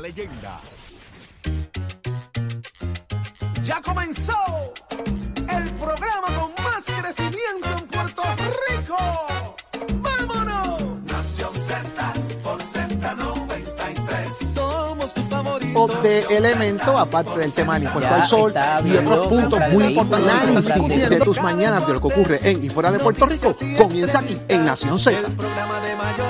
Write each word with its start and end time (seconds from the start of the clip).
leyenda. 0.00 0.60
Ya 3.64 3.80
comenzó 3.82 4.34
el 5.48 5.70
programa 5.74 6.26
con 6.38 6.64
más 6.64 6.84
crecimiento 6.84 7.68
en 7.78 7.86
Puerto 7.86 8.22
Rico. 8.68 8.96
¡Vámonos! 9.96 10.82
Nación 11.04 11.54
Z 11.54 12.12
por 12.42 12.60
Z93. 12.62 14.54
Somos 14.54 15.14
tus 15.14 15.24
favoritos. 15.24 16.02
de 16.02 16.20
elemento, 16.30 16.98
aparte 16.98 17.38
del 17.38 17.52
tema 17.52 17.74
del 17.74 17.84
impuesto 17.84 18.10
Ya 18.10 18.16
al 18.16 18.24
sol 18.24 18.54
y 18.84 18.96
otros 18.96 19.26
puntos 19.28 19.60
muy 19.72 19.84
importantes 19.84 20.66
de 20.66 21.08
de 21.08 21.20
tus 21.20 21.40
mañanas 21.42 21.86
de 21.86 21.94
lo 21.94 22.00
que 22.00 22.06
ocurre 22.06 22.38
en 22.42 22.64
y 22.64 22.70
fuera 22.70 22.90
de 22.90 22.98
Puerto 22.98 23.26
Rico 23.26 23.54
comienza 23.76 24.20
aquí 24.20 24.36
en 24.48 24.64
Nación 24.64 24.98
Z. 24.98 25.18
El 25.18 25.36
programa 25.36 25.80
de 25.80 25.94
mayor 25.94 26.29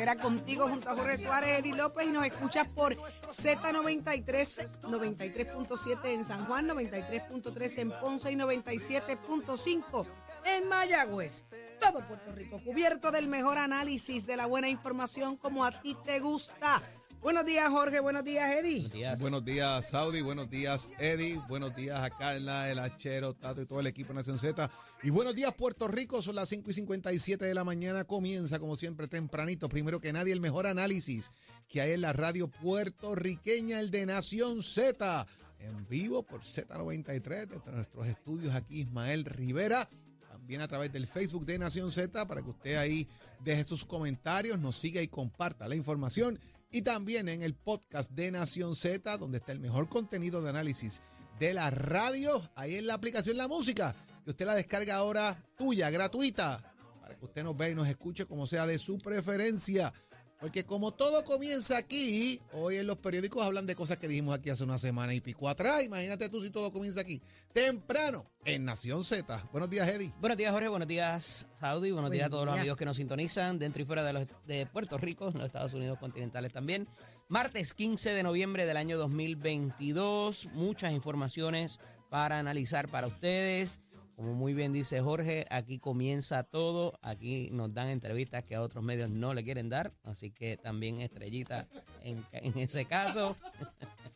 Rivera 0.00 0.16
contigo 0.16 0.66
junto 0.66 0.88
a 0.88 0.96
Jorge 0.96 1.18
Suárez, 1.18 1.58
Eddie 1.58 1.76
López 1.76 2.06
y 2.06 2.10
nos 2.10 2.24
escuchas 2.24 2.66
por 2.72 2.96
Z93, 2.96 4.80
93.7 4.80 5.98
en 6.06 6.24
San 6.24 6.46
Juan, 6.46 6.66
93.3 6.68 7.78
en 7.80 7.90
Ponce 8.00 8.32
y 8.32 8.34
97.5 8.34 10.06
en 10.46 10.68
Mayagüez. 10.70 11.44
Todo 11.78 12.06
Puerto 12.08 12.32
Rico 12.32 12.64
cubierto 12.64 13.10
del 13.10 13.28
mejor 13.28 13.58
análisis, 13.58 14.24
de 14.24 14.38
la 14.38 14.46
buena 14.46 14.68
información 14.68 15.36
como 15.36 15.66
a 15.66 15.82
ti 15.82 15.94
te 16.02 16.18
gusta. 16.18 16.82
Buenos 17.20 17.44
días, 17.44 17.68
Jorge. 17.68 18.00
Buenos 18.00 18.24
días, 18.24 18.50
Eddie. 18.56 19.16
Buenos 19.18 19.44
días, 19.44 19.90
Saudi. 19.90 20.22
Buenos 20.22 20.48
días, 20.48 20.90
Eddie. 20.98 21.38
Buenos 21.48 21.76
días 21.76 22.00
a 22.02 22.08
Carla, 22.08 22.70
el 22.70 22.78
Hachero, 22.78 23.34
Tato 23.34 23.60
y 23.60 23.66
todo 23.66 23.80
el 23.80 23.86
equipo 23.86 24.08
de 24.08 24.14
Nación 24.14 24.38
Z. 24.38 24.70
Y 25.02 25.10
buenos 25.10 25.34
días, 25.34 25.52
Puerto 25.52 25.86
Rico. 25.86 26.22
Son 26.22 26.34
las 26.34 26.48
5 26.48 26.70
y 26.70 26.74
57 26.74 27.44
de 27.44 27.54
la 27.54 27.62
mañana. 27.62 28.04
Comienza, 28.04 28.58
como 28.58 28.76
siempre, 28.76 29.06
tempranito. 29.06 29.68
Primero 29.68 30.00
que 30.00 30.14
nadie, 30.14 30.32
el 30.32 30.40
mejor 30.40 30.66
análisis 30.66 31.30
que 31.68 31.82
hay 31.82 31.92
en 31.92 32.00
la 32.00 32.14
radio 32.14 32.48
puertorriqueña, 32.48 33.80
el 33.80 33.90
de 33.90 34.06
Nación 34.06 34.62
Z. 34.62 35.26
En 35.58 35.86
vivo 35.88 36.22
por 36.22 36.40
Z93, 36.40 37.46
desde 37.48 37.72
nuestros 37.72 38.06
estudios 38.06 38.54
aquí, 38.54 38.80
Ismael 38.80 39.26
Rivera. 39.26 39.90
También 40.30 40.62
a 40.62 40.68
través 40.68 40.90
del 40.90 41.06
Facebook 41.06 41.44
de 41.44 41.58
Nación 41.58 41.92
Z, 41.92 42.26
para 42.26 42.42
que 42.42 42.48
usted 42.48 42.76
ahí 42.76 43.06
deje 43.44 43.62
sus 43.62 43.84
comentarios, 43.84 44.58
nos 44.58 44.76
siga 44.76 45.02
y 45.02 45.08
comparta 45.08 45.68
la 45.68 45.76
información. 45.76 46.40
Y 46.70 46.82
también 46.82 47.28
en 47.28 47.42
el 47.42 47.54
podcast 47.54 48.12
de 48.12 48.30
Nación 48.30 48.76
Z, 48.76 49.18
donde 49.18 49.38
está 49.38 49.50
el 49.50 49.58
mejor 49.58 49.88
contenido 49.88 50.40
de 50.40 50.50
análisis 50.50 51.02
de 51.40 51.52
la 51.52 51.68
radio, 51.70 52.48
ahí 52.54 52.76
en 52.76 52.86
la 52.86 52.94
aplicación 52.94 53.36
La 53.36 53.48
Música, 53.48 53.96
que 54.24 54.30
usted 54.30 54.46
la 54.46 54.54
descarga 54.54 54.94
ahora 54.94 55.42
tuya, 55.58 55.90
gratuita, 55.90 56.62
para 57.00 57.16
que 57.16 57.24
usted 57.24 57.42
nos 57.42 57.56
vea 57.56 57.70
y 57.70 57.74
nos 57.74 57.88
escuche 57.88 58.24
como 58.26 58.46
sea 58.46 58.66
de 58.66 58.78
su 58.78 58.98
preferencia. 58.98 59.92
Porque 60.40 60.64
como 60.64 60.90
todo 60.92 61.22
comienza 61.22 61.76
aquí, 61.76 62.40
hoy 62.54 62.76
en 62.76 62.86
los 62.86 62.96
periódicos 62.96 63.44
hablan 63.44 63.66
de 63.66 63.76
cosas 63.76 63.98
que 63.98 64.08
dijimos 64.08 64.34
aquí 64.38 64.48
hace 64.48 64.64
una 64.64 64.78
semana 64.78 65.12
y 65.12 65.20
pico 65.20 65.50
atrás. 65.50 65.84
Imagínate 65.84 66.30
tú 66.30 66.40
si 66.40 66.48
todo 66.48 66.72
comienza 66.72 67.02
aquí. 67.02 67.20
Temprano, 67.52 68.24
en 68.46 68.64
Nación 68.64 69.04
Z. 69.04 69.48
Buenos 69.52 69.68
días, 69.68 69.86
Eddie. 69.86 70.14
Buenos 70.18 70.38
días, 70.38 70.50
Jorge. 70.50 70.68
Buenos 70.68 70.88
días, 70.88 71.46
Saudi. 71.60 71.90
Buenos 71.90 72.08
Buen 72.08 72.18
días 72.18 72.28
a 72.28 72.30
todos 72.30 72.46
los 72.46 72.58
amigos 72.58 72.78
que 72.78 72.86
nos 72.86 72.96
sintonizan 72.96 73.58
dentro 73.58 73.82
y 73.82 73.84
fuera 73.84 74.02
de, 74.02 74.14
los, 74.14 74.26
de 74.46 74.64
Puerto 74.64 74.96
Rico, 74.96 75.28
en 75.28 75.34
los 75.34 75.44
Estados 75.44 75.74
Unidos 75.74 75.98
continentales 75.98 76.52
también. 76.54 76.88
Martes 77.28 77.74
15 77.74 78.14
de 78.14 78.22
noviembre 78.22 78.64
del 78.64 78.78
año 78.78 78.96
2022. 78.96 80.48
Muchas 80.54 80.92
informaciones 80.92 81.80
para 82.08 82.38
analizar 82.38 82.88
para 82.88 83.08
ustedes. 83.08 83.78
Como 84.20 84.34
muy 84.34 84.52
bien 84.52 84.70
dice 84.74 85.00
Jorge, 85.00 85.46
aquí 85.48 85.78
comienza 85.78 86.42
todo. 86.42 86.98
Aquí 87.00 87.48
nos 87.52 87.72
dan 87.72 87.88
entrevistas 87.88 88.44
que 88.44 88.54
a 88.54 88.60
otros 88.60 88.84
medios 88.84 89.08
no 89.08 89.32
le 89.32 89.42
quieren 89.42 89.70
dar. 89.70 89.94
Así 90.02 90.30
que 90.30 90.58
también 90.58 91.00
estrellita 91.00 91.68
en, 92.02 92.22
ese 92.58 92.84
caso. 92.84 93.38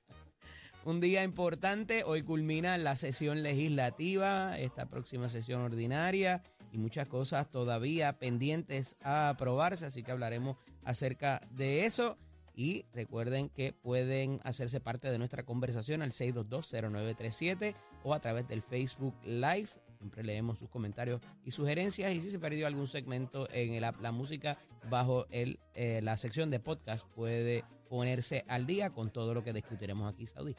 Un 0.84 1.00
día 1.00 1.22
importante, 1.22 2.04
hoy 2.04 2.22
culmina 2.22 2.76
la 2.76 2.96
sesión 2.96 3.42
legislativa, 3.42 4.58
esta 4.58 4.90
próxima 4.90 5.30
sesión 5.30 5.62
ordinaria 5.62 6.42
y 6.70 6.76
muchas 6.76 7.06
cosas 7.06 7.50
todavía 7.50 8.18
pendientes 8.18 8.98
a 9.00 9.30
aprobarse, 9.30 9.86
así 9.86 10.02
que 10.02 10.12
hablaremos 10.12 10.58
acerca 10.84 11.40
de 11.50 11.86
eso. 11.86 12.18
Y 12.54 12.84
recuerden 12.92 13.48
que 13.48 13.72
pueden 13.72 14.40
hacerse 14.44 14.80
parte 14.80 15.10
de 15.10 15.16
nuestra 15.16 15.44
conversación 15.44 16.02
al 16.02 16.10
6220937 16.10 17.74
o 18.02 18.12
a 18.12 18.20
través 18.20 18.46
del 18.46 18.60
Facebook 18.60 19.14
Live. 19.24 19.70
Siempre 20.04 20.22
leemos 20.22 20.58
sus 20.58 20.68
comentarios 20.68 21.22
y 21.46 21.50
sugerencias. 21.50 22.12
Y 22.12 22.20
si 22.20 22.30
se 22.30 22.38
perdió 22.38 22.66
algún 22.66 22.86
segmento 22.86 23.48
en 23.50 23.80
La 23.80 24.12
Música, 24.12 24.58
bajo 24.90 25.24
eh, 25.30 25.56
la 26.02 26.18
sección 26.18 26.50
de 26.50 26.60
podcast, 26.60 27.06
puede 27.14 27.64
ponerse 27.88 28.44
al 28.46 28.66
día 28.66 28.90
con 28.90 29.10
todo 29.10 29.32
lo 29.32 29.42
que 29.42 29.54
discutiremos 29.54 30.12
aquí, 30.12 30.26
Saudí. 30.26 30.54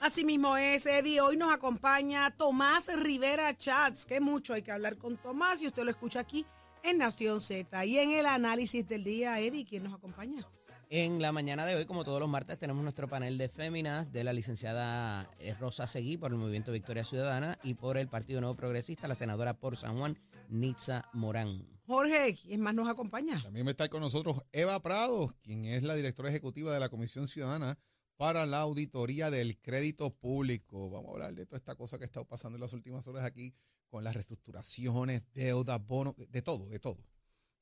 Así 0.00 0.22
mismo 0.22 0.54
es, 0.58 0.84
Eddie. 0.84 1.22
Hoy 1.22 1.38
nos 1.38 1.50
acompaña 1.50 2.30
Tomás 2.36 2.94
Rivera 2.94 3.56
Chats, 3.56 4.04
que 4.04 4.20
mucho 4.20 4.52
hay 4.52 4.60
que 4.60 4.72
hablar 4.72 4.98
con 4.98 5.16
Tomás 5.16 5.62
y 5.62 5.68
usted 5.68 5.84
lo 5.84 5.90
escucha 5.90 6.20
aquí 6.20 6.44
en 6.82 6.98
Nación 6.98 7.40
Z. 7.40 7.86
Y 7.86 7.96
en 7.96 8.12
el 8.12 8.26
análisis 8.26 8.86
del 8.86 9.02
día, 9.02 9.40
Eddie, 9.40 9.64
¿quién 9.64 9.84
nos 9.84 9.94
acompaña? 9.94 10.46
En 10.92 11.22
la 11.22 11.30
mañana 11.30 11.64
de 11.66 11.76
hoy, 11.76 11.86
como 11.86 12.02
todos 12.02 12.18
los 12.18 12.28
martes, 12.28 12.58
tenemos 12.58 12.82
nuestro 12.82 13.06
panel 13.06 13.38
de 13.38 13.48
féminas 13.48 14.10
de 14.10 14.24
la 14.24 14.32
licenciada 14.32 15.32
eh, 15.38 15.54
Rosa 15.54 15.86
Seguí 15.86 16.16
por 16.16 16.32
el 16.32 16.38
Movimiento 16.38 16.72
Victoria 16.72 17.04
Ciudadana 17.04 17.60
y 17.62 17.74
por 17.74 17.96
el 17.96 18.08
Partido 18.08 18.40
Nuevo 18.40 18.56
Progresista, 18.56 19.06
la 19.06 19.14
senadora 19.14 19.54
por 19.54 19.76
San 19.76 19.96
Juan, 19.96 20.18
Nitza 20.48 21.08
Morán. 21.12 21.64
Jorge, 21.86 22.34
¿quién 22.34 22.60
más 22.60 22.74
nos 22.74 22.88
acompaña? 22.88 23.40
También 23.40 23.68
está 23.68 23.88
con 23.88 24.00
nosotros 24.00 24.42
Eva 24.50 24.82
Prado, 24.82 25.32
quien 25.44 25.64
es 25.64 25.84
la 25.84 25.94
directora 25.94 26.28
ejecutiva 26.28 26.74
de 26.74 26.80
la 26.80 26.88
Comisión 26.88 27.28
Ciudadana 27.28 27.78
para 28.16 28.44
la 28.44 28.58
Auditoría 28.58 29.30
del 29.30 29.60
Crédito 29.60 30.10
Público. 30.10 30.90
Vamos 30.90 31.10
a 31.10 31.12
hablar 31.12 31.34
de 31.34 31.46
toda 31.46 31.58
esta 31.58 31.76
cosa 31.76 31.98
que 31.98 32.04
ha 32.04 32.06
estado 32.06 32.26
pasando 32.26 32.56
en 32.56 32.62
las 32.62 32.72
últimas 32.72 33.06
horas 33.06 33.24
aquí 33.24 33.54
con 33.88 34.02
las 34.02 34.14
reestructuraciones, 34.14 35.22
deudas, 35.34 35.86
bonos, 35.86 36.16
de 36.16 36.42
todo, 36.42 36.66
de 36.66 36.80
todo. 36.80 37.09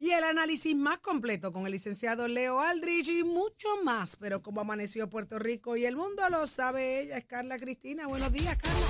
Y 0.01 0.11
el 0.13 0.23
análisis 0.23 0.77
más 0.77 0.99
completo 0.99 1.53
con 1.53 1.67
el 1.67 1.73
licenciado 1.73 2.29
Leo 2.29 2.61
Aldrich 2.61 3.09
y 3.09 3.25
mucho 3.25 3.67
más. 3.83 4.17
Pero 4.17 4.43
como 4.43 4.61
amaneció 4.61 5.11
Puerto 5.11 5.41
Rico 5.41 5.77
y 5.77 5.87
el 5.87 5.97
mundo 5.97 6.23
lo 6.31 6.47
sabe 6.47 7.01
ella, 7.03 7.19
es 7.19 7.25
Carla 7.25 7.59
Cristina. 7.59 8.07
Buenos 8.07 8.33
días, 8.33 8.57
Carla. 8.57 8.87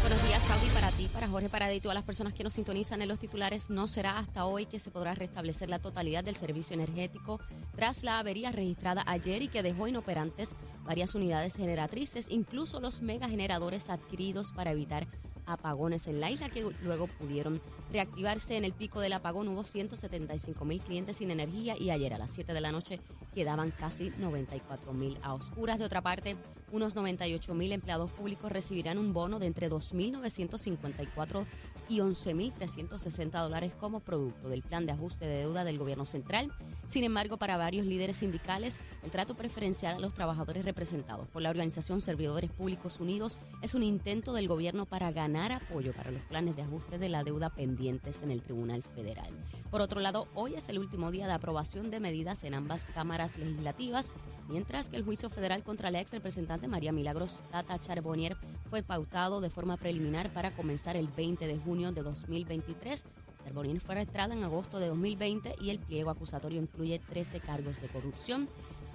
Buenos 0.00 0.26
días, 0.26 0.42
Saudi, 0.42 0.68
para 0.70 0.90
ti, 0.90 1.08
para 1.12 1.28
Jorge, 1.28 1.48
para 1.48 1.72
y 1.72 1.80
todas 1.80 1.94
las 1.94 2.04
personas 2.04 2.34
que 2.34 2.42
nos 2.42 2.54
sintonizan 2.54 3.00
en 3.00 3.08
los 3.08 3.20
titulares. 3.20 3.70
No 3.70 3.86
será 3.86 4.18
hasta 4.18 4.44
hoy 4.44 4.66
que 4.66 4.80
se 4.80 4.90
podrá 4.90 5.14
restablecer 5.14 5.70
la 5.70 5.78
totalidad 5.78 6.24
del 6.24 6.34
servicio 6.34 6.74
energético 6.74 7.40
tras 7.76 8.02
la 8.02 8.18
avería 8.18 8.50
registrada 8.50 9.04
ayer 9.06 9.42
y 9.42 9.48
que 9.48 9.62
dejó 9.62 9.86
inoperantes 9.86 10.56
varias 10.84 11.14
unidades 11.14 11.54
generatrices, 11.54 12.26
incluso 12.28 12.80
los 12.80 13.02
megageneradores 13.02 13.88
adquiridos 13.88 14.50
para 14.52 14.72
evitar 14.72 15.06
apagones 15.48 16.06
en 16.06 16.20
la 16.20 16.30
isla 16.30 16.48
que 16.48 16.70
luego 16.82 17.06
pudieron 17.06 17.60
reactivarse. 17.92 18.56
En 18.56 18.64
el 18.64 18.72
pico 18.72 19.00
del 19.00 19.12
apagón 19.12 19.48
hubo 19.48 19.64
175 19.64 20.64
mil 20.64 20.80
clientes 20.80 21.16
sin 21.16 21.30
energía 21.30 21.76
y 21.76 21.90
ayer 21.90 22.14
a 22.14 22.18
las 22.18 22.30
7 22.30 22.52
de 22.52 22.60
la 22.60 22.72
noche 22.72 23.00
quedaban 23.34 23.70
casi 23.70 24.10
94 24.18 24.92
mil 24.92 25.18
a 25.22 25.34
oscuras. 25.34 25.78
De 25.78 25.84
otra 25.84 26.02
parte, 26.02 26.36
unos 26.72 26.94
98 26.94 27.54
mil 27.54 27.72
empleados 27.72 28.10
públicos 28.10 28.50
recibirán 28.50 28.98
un 28.98 29.12
bono 29.12 29.38
de 29.38 29.46
entre 29.46 29.70
2.954 29.70 31.46
y 31.88 31.98
11.360 31.98 33.30
dólares 33.42 33.72
como 33.78 34.00
producto 34.00 34.48
del 34.48 34.62
plan 34.62 34.86
de 34.86 34.92
ajuste 34.92 35.26
de 35.26 35.40
deuda 35.40 35.64
del 35.64 35.78
gobierno 35.78 36.06
central. 36.06 36.52
Sin 36.86 37.04
embargo, 37.04 37.36
para 37.36 37.56
varios 37.56 37.86
líderes 37.86 38.18
sindicales, 38.18 38.80
el 39.02 39.10
trato 39.10 39.34
preferencial 39.34 39.96
a 39.96 39.98
los 39.98 40.14
trabajadores 40.14 40.64
representados 40.64 41.28
por 41.28 41.42
la 41.42 41.50
organización 41.50 42.00
Servidores 42.00 42.50
Públicos 42.50 43.00
Unidos 43.00 43.38
es 43.62 43.74
un 43.74 43.82
intento 43.82 44.32
del 44.32 44.48
gobierno 44.48 44.86
para 44.86 45.12
ganar 45.12 45.52
apoyo 45.52 45.92
para 45.92 46.10
los 46.10 46.22
planes 46.22 46.56
de 46.56 46.62
ajuste 46.62 46.98
de 46.98 47.08
la 47.08 47.24
deuda 47.24 47.50
pendientes 47.50 48.22
en 48.22 48.30
el 48.30 48.42
Tribunal 48.42 48.82
Federal. 48.82 49.30
Por 49.70 49.80
otro 49.80 50.00
lado, 50.00 50.28
hoy 50.34 50.54
es 50.54 50.68
el 50.68 50.78
último 50.78 51.10
día 51.10 51.26
de 51.26 51.32
aprobación 51.32 51.90
de 51.90 52.00
medidas 52.00 52.44
en 52.44 52.54
ambas 52.54 52.84
cámaras 52.94 53.38
legislativas 53.38 54.10
mientras 54.48 54.88
que 54.88 54.96
el 54.96 55.04
juicio 55.04 55.30
federal 55.30 55.62
contra 55.62 55.90
la 55.90 56.00
ex 56.00 56.10
representante 56.10 56.68
María 56.68 56.92
Milagros 56.92 57.42
Tata 57.50 57.78
Charbonnier 57.78 58.36
fue 58.70 58.82
pautado 58.82 59.40
de 59.40 59.50
forma 59.50 59.76
preliminar 59.76 60.32
para 60.32 60.54
comenzar 60.54 60.96
el 60.96 61.08
20 61.08 61.46
de 61.46 61.58
junio 61.58 61.92
de 61.92 62.02
2023. 62.02 63.04
Charbonnier 63.44 63.80
fue 63.80 63.94
arrestada 63.94 64.34
en 64.34 64.42
agosto 64.42 64.78
de 64.78 64.88
2020 64.88 65.56
y 65.60 65.70
el 65.70 65.78
pliego 65.78 66.10
acusatorio 66.10 66.60
incluye 66.60 66.98
13 66.98 67.40
cargos 67.40 67.80
de 67.80 67.88
corrupción. 67.88 68.48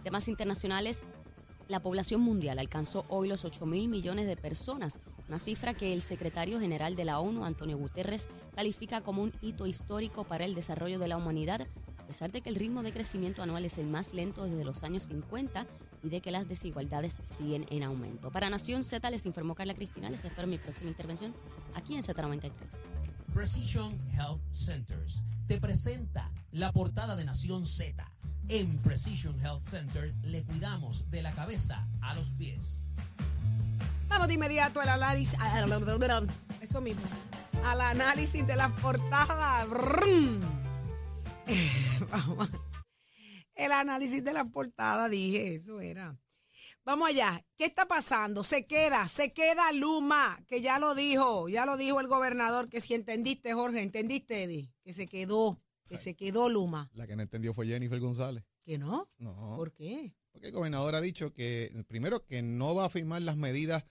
Temas 0.04 0.28
internacionales. 0.28 1.04
La 1.70 1.80
población 1.80 2.20
mundial 2.20 2.60
alcanzó 2.60 3.06
hoy 3.08 3.30
los 3.30 3.46
8 3.46 3.66
mil 3.66 3.88
millones 3.88 4.28
de 4.28 4.36
personas, 4.36 5.00
una 5.30 5.40
cifra 5.40 5.74
que 5.74 5.94
el 5.94 6.02
secretario 6.02 6.60
general 6.60 6.98
de 6.98 7.06
la 7.06 7.20
ONU, 7.20 7.46
Antonio 7.46 7.78
Guterres, 7.78 8.28
califica 8.54 9.00
como 9.00 9.24
un 9.24 9.34
hito 9.42 9.66
histórico 9.66 10.26
para 10.26 10.44
el 10.44 10.56
desarrollo 10.56 11.00
de 11.00 11.08
la 11.08 11.16
humanidad 11.16 11.66
pesar 12.14 12.32
de 12.32 12.42
que 12.42 12.50
el 12.50 12.56
ritmo 12.58 12.84
de 12.84 12.94
crecimiento 12.94 13.42
anual 13.42 13.66
es 13.66 13.80
el 13.80 13.88
más 13.88 14.14
lento 14.14 14.46
desde 14.46 14.64
los 14.64 14.84
años 14.84 15.06
50, 15.06 15.66
y 16.04 16.10
de 16.10 16.22
que 16.22 16.30
las 16.30 16.48
desigualdades 16.48 17.20
siguen 17.24 17.66
en 17.72 17.82
aumento. 17.82 18.30
Para 18.30 18.52
Nación 18.52 18.84
Z 18.84 19.10
les 19.10 19.26
informó 19.26 19.56
Carla 19.56 19.74
Cristina. 19.74 20.12
Les 20.12 20.24
espero 20.24 20.44
en 20.44 20.52
mi 20.52 20.58
próxima 20.60 20.92
intervención 20.92 21.34
aquí 21.74 21.96
en 21.96 22.04
Z93. 22.04 22.52
Precision 23.34 24.00
Health 24.12 24.42
Centers 24.52 25.24
te 25.48 25.60
presenta 25.60 26.30
la 26.52 26.72
portada 26.72 27.16
de 27.16 27.26
Nación 27.26 27.66
Z. 27.66 28.08
En 28.48 28.78
Precision 28.84 29.40
Health 29.40 29.62
Center 29.62 30.14
le 30.22 30.44
cuidamos 30.44 31.10
de 31.10 31.24
la 31.24 31.32
cabeza 31.32 31.88
a 32.02 32.14
los 32.14 32.30
pies. 32.34 32.84
Vamos 34.08 34.28
de 34.28 34.36
inmediato 34.36 34.82
al 34.82 34.90
análisis. 34.90 35.36
Eso 36.62 36.80
mismo. 36.80 37.02
Al 37.66 37.82
análisis 37.82 38.46
de 38.46 38.56
las 38.56 38.72
portadas. 38.74 39.68
Vamos. 42.12 42.50
El 43.56 43.72
análisis 43.72 44.24
de 44.24 44.34
las 44.34 44.50
portadas, 44.50 45.12
dije, 45.12 45.56
eso 45.56 45.80
era. 45.80 46.20
Vamos 46.86 47.10
allá. 47.10 47.46
¿Qué 47.56 47.66
está 47.66 47.88
pasando? 47.88 48.44
Se 48.44 48.66
queda, 48.66 49.08
se 49.08 49.32
queda 49.32 49.72
Luma, 49.72 50.44
que 50.48 50.62
ya 50.62 50.80
lo 50.80 50.96
dijo, 50.96 51.48
ya 51.48 51.66
lo 51.66 51.78
dijo 51.78 52.02
el 52.02 52.08
gobernador, 52.08 52.68
que 52.70 52.82
si 52.82 52.94
entendiste, 52.94 53.54
Jorge, 53.54 53.82
¿entendiste, 53.82 54.44
Eddie? 54.44 54.74
Que 54.84 54.92
se 54.92 55.08
quedó, 55.08 55.62
que 55.88 55.98
se 55.98 56.16
quedó 56.16 56.50
Luma. 56.50 56.90
La 56.94 57.08
que 57.08 57.16
no 57.16 57.22
entendió 57.22 57.54
fue 57.54 57.68
Jennifer 57.68 58.00
González. 58.00 58.44
¿Que 58.66 58.78
no? 58.78 59.08
No. 59.18 59.56
¿Por 59.56 59.74
qué? 59.74 60.14
Porque 60.32 60.48
el 60.48 60.54
gobernador 60.54 60.96
ha 60.96 61.02
dicho 61.02 61.34
que, 61.34 61.72
primero, 61.88 62.26
que 62.26 62.42
no 62.42 62.76
va 62.76 62.86
a 62.86 62.90
firmar 62.90 63.22
las 63.22 63.38
medidas 63.38 63.86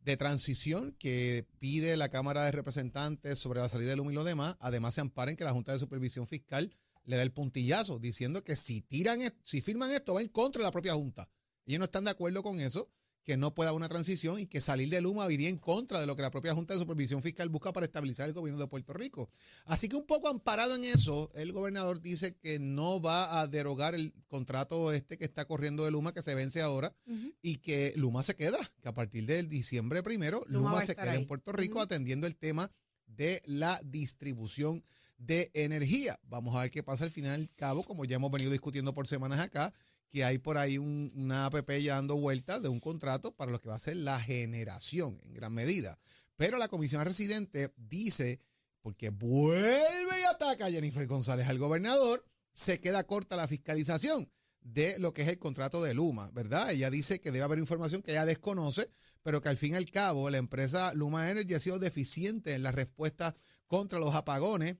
de 0.00 0.16
transición 0.18 0.94
que 0.98 1.46
pide 1.60 1.96
la 1.96 2.10
Cámara 2.10 2.44
de 2.44 2.52
Representantes 2.52 3.38
sobre 3.38 3.60
la 3.60 3.68
salida 3.70 3.90
del 3.90 4.00
humo 4.00 4.10
y 4.10 4.14
lo 4.14 4.24
demás. 4.24 4.56
Además, 4.60 4.94
se 4.94 5.00
amparen 5.00 5.36
que 5.36 5.44
la 5.44 5.52
Junta 5.52 5.72
de 5.72 5.78
Supervisión 5.78 6.26
Fiscal 6.26 6.74
le 7.04 7.16
da 7.16 7.22
el 7.22 7.32
puntillazo, 7.32 7.98
diciendo 7.98 8.42
que 8.42 8.56
si 8.56 8.80
tiran, 8.80 9.20
est- 9.22 9.36
si 9.42 9.60
firman 9.60 9.90
esto, 9.92 10.14
va 10.14 10.22
en 10.22 10.28
contra 10.28 10.60
de 10.60 10.64
la 10.64 10.70
propia 10.72 10.94
Junta. 10.94 11.28
Ellos 11.66 11.78
no 11.78 11.84
están 11.86 12.04
de 12.04 12.10
acuerdo 12.10 12.42
con 12.42 12.60
eso, 12.60 12.90
que 13.24 13.38
no 13.38 13.54
pueda 13.54 13.70
haber 13.70 13.78
una 13.78 13.88
transición 13.88 14.38
y 14.38 14.44
que 14.46 14.60
salir 14.60 14.90
del 14.90 15.04
Luma 15.04 15.32
iría 15.32 15.48
en 15.48 15.56
contra 15.56 15.98
de 15.98 16.04
lo 16.04 16.14
que 16.14 16.20
la 16.20 16.30
propia 16.30 16.52
Junta 16.52 16.74
de 16.74 16.80
Supervisión 16.80 17.22
Fiscal 17.22 17.48
busca 17.48 17.72
para 17.72 17.86
estabilizar 17.86 18.28
el 18.28 18.34
gobierno 18.34 18.60
de 18.60 18.66
Puerto 18.66 18.92
Rico. 18.92 19.30
Así 19.64 19.88
que 19.88 19.96
un 19.96 20.04
poco 20.04 20.28
amparado 20.28 20.74
en 20.74 20.84
eso, 20.84 21.30
el 21.34 21.50
gobernador 21.52 22.02
dice 22.02 22.36
que 22.36 22.58
no 22.58 23.00
va 23.00 23.40
a 23.40 23.46
derogar 23.46 23.94
el 23.94 24.12
contrato 24.26 24.92
este 24.92 25.16
que 25.16 25.24
está 25.24 25.46
corriendo 25.46 25.86
de 25.86 25.90
Luma, 25.90 26.12
que 26.12 26.20
se 26.20 26.34
vence 26.34 26.60
ahora, 26.60 26.94
y 27.40 27.56
que 27.58 27.94
Luma 27.96 28.22
se 28.22 28.36
queda, 28.36 28.58
que 28.82 28.88
a 28.90 28.92
partir 28.94 29.24
del 29.24 29.48
diciembre 29.48 30.02
primero, 30.02 30.44
Luma 30.48 30.72
se 30.86 30.94
queda 30.94 31.12
ahí. 31.12 31.20
en 31.22 31.26
Puerto 31.26 31.52
Rico 31.52 31.80
atendiendo 31.80 32.26
el 32.26 32.36
tema 32.36 32.70
de 33.06 33.40
la 33.46 33.80
distribución 33.86 34.84
de 35.26 35.50
energía. 35.54 36.18
Vamos 36.24 36.54
a 36.56 36.62
ver 36.62 36.70
qué 36.70 36.82
pasa 36.82 37.04
al 37.04 37.10
final 37.10 37.34
al 37.34 37.50
cabo, 37.54 37.82
como 37.84 38.04
ya 38.04 38.16
hemos 38.16 38.30
venido 38.30 38.50
discutiendo 38.50 38.94
por 38.94 39.06
semanas 39.06 39.40
acá, 39.40 39.72
que 40.10 40.24
hay 40.24 40.38
por 40.38 40.58
ahí 40.58 40.78
un- 40.78 41.12
una 41.14 41.46
APP 41.46 41.82
ya 41.82 41.94
dando 41.96 42.16
vueltas 42.16 42.62
de 42.62 42.68
un 42.68 42.80
contrato 42.80 43.34
para 43.34 43.50
lo 43.50 43.60
que 43.60 43.68
va 43.68 43.74
a 43.74 43.78
ser 43.80 43.96
la 43.96 44.20
generación 44.20 45.20
en 45.24 45.34
gran 45.34 45.52
medida. 45.52 45.98
Pero 46.36 46.58
la 46.58 46.68
comisión 46.68 47.04
residente 47.04 47.72
dice, 47.76 48.40
porque 48.80 49.10
vuelve 49.10 50.20
y 50.20 50.24
ataca 50.24 50.66
a 50.66 50.70
Jennifer 50.70 51.06
González 51.06 51.48
al 51.48 51.58
gobernador, 51.58 52.24
se 52.52 52.80
queda 52.80 53.04
corta 53.04 53.34
la 53.36 53.48
fiscalización 53.48 54.30
de 54.60 54.98
lo 54.98 55.12
que 55.12 55.22
es 55.22 55.28
el 55.28 55.38
contrato 55.38 55.82
de 55.82 55.94
Luma, 55.94 56.30
¿verdad? 56.32 56.70
Ella 56.70 56.90
dice 56.90 57.20
que 57.20 57.30
debe 57.30 57.44
haber 57.44 57.58
información 57.58 58.02
que 58.02 58.12
ella 58.12 58.24
desconoce, 58.24 58.88
pero 59.22 59.40
que 59.42 59.48
al 59.48 59.56
fin 59.56 59.72
y 59.72 59.76
al 59.76 59.90
cabo 59.90 60.30
la 60.30 60.38
empresa 60.38 60.94
Luma 60.94 61.30
Energy 61.30 61.54
ha 61.54 61.60
sido 61.60 61.78
deficiente 61.78 62.54
en 62.54 62.62
la 62.62 62.72
respuesta 62.72 63.34
contra 63.66 63.98
los 63.98 64.14
apagones 64.14 64.76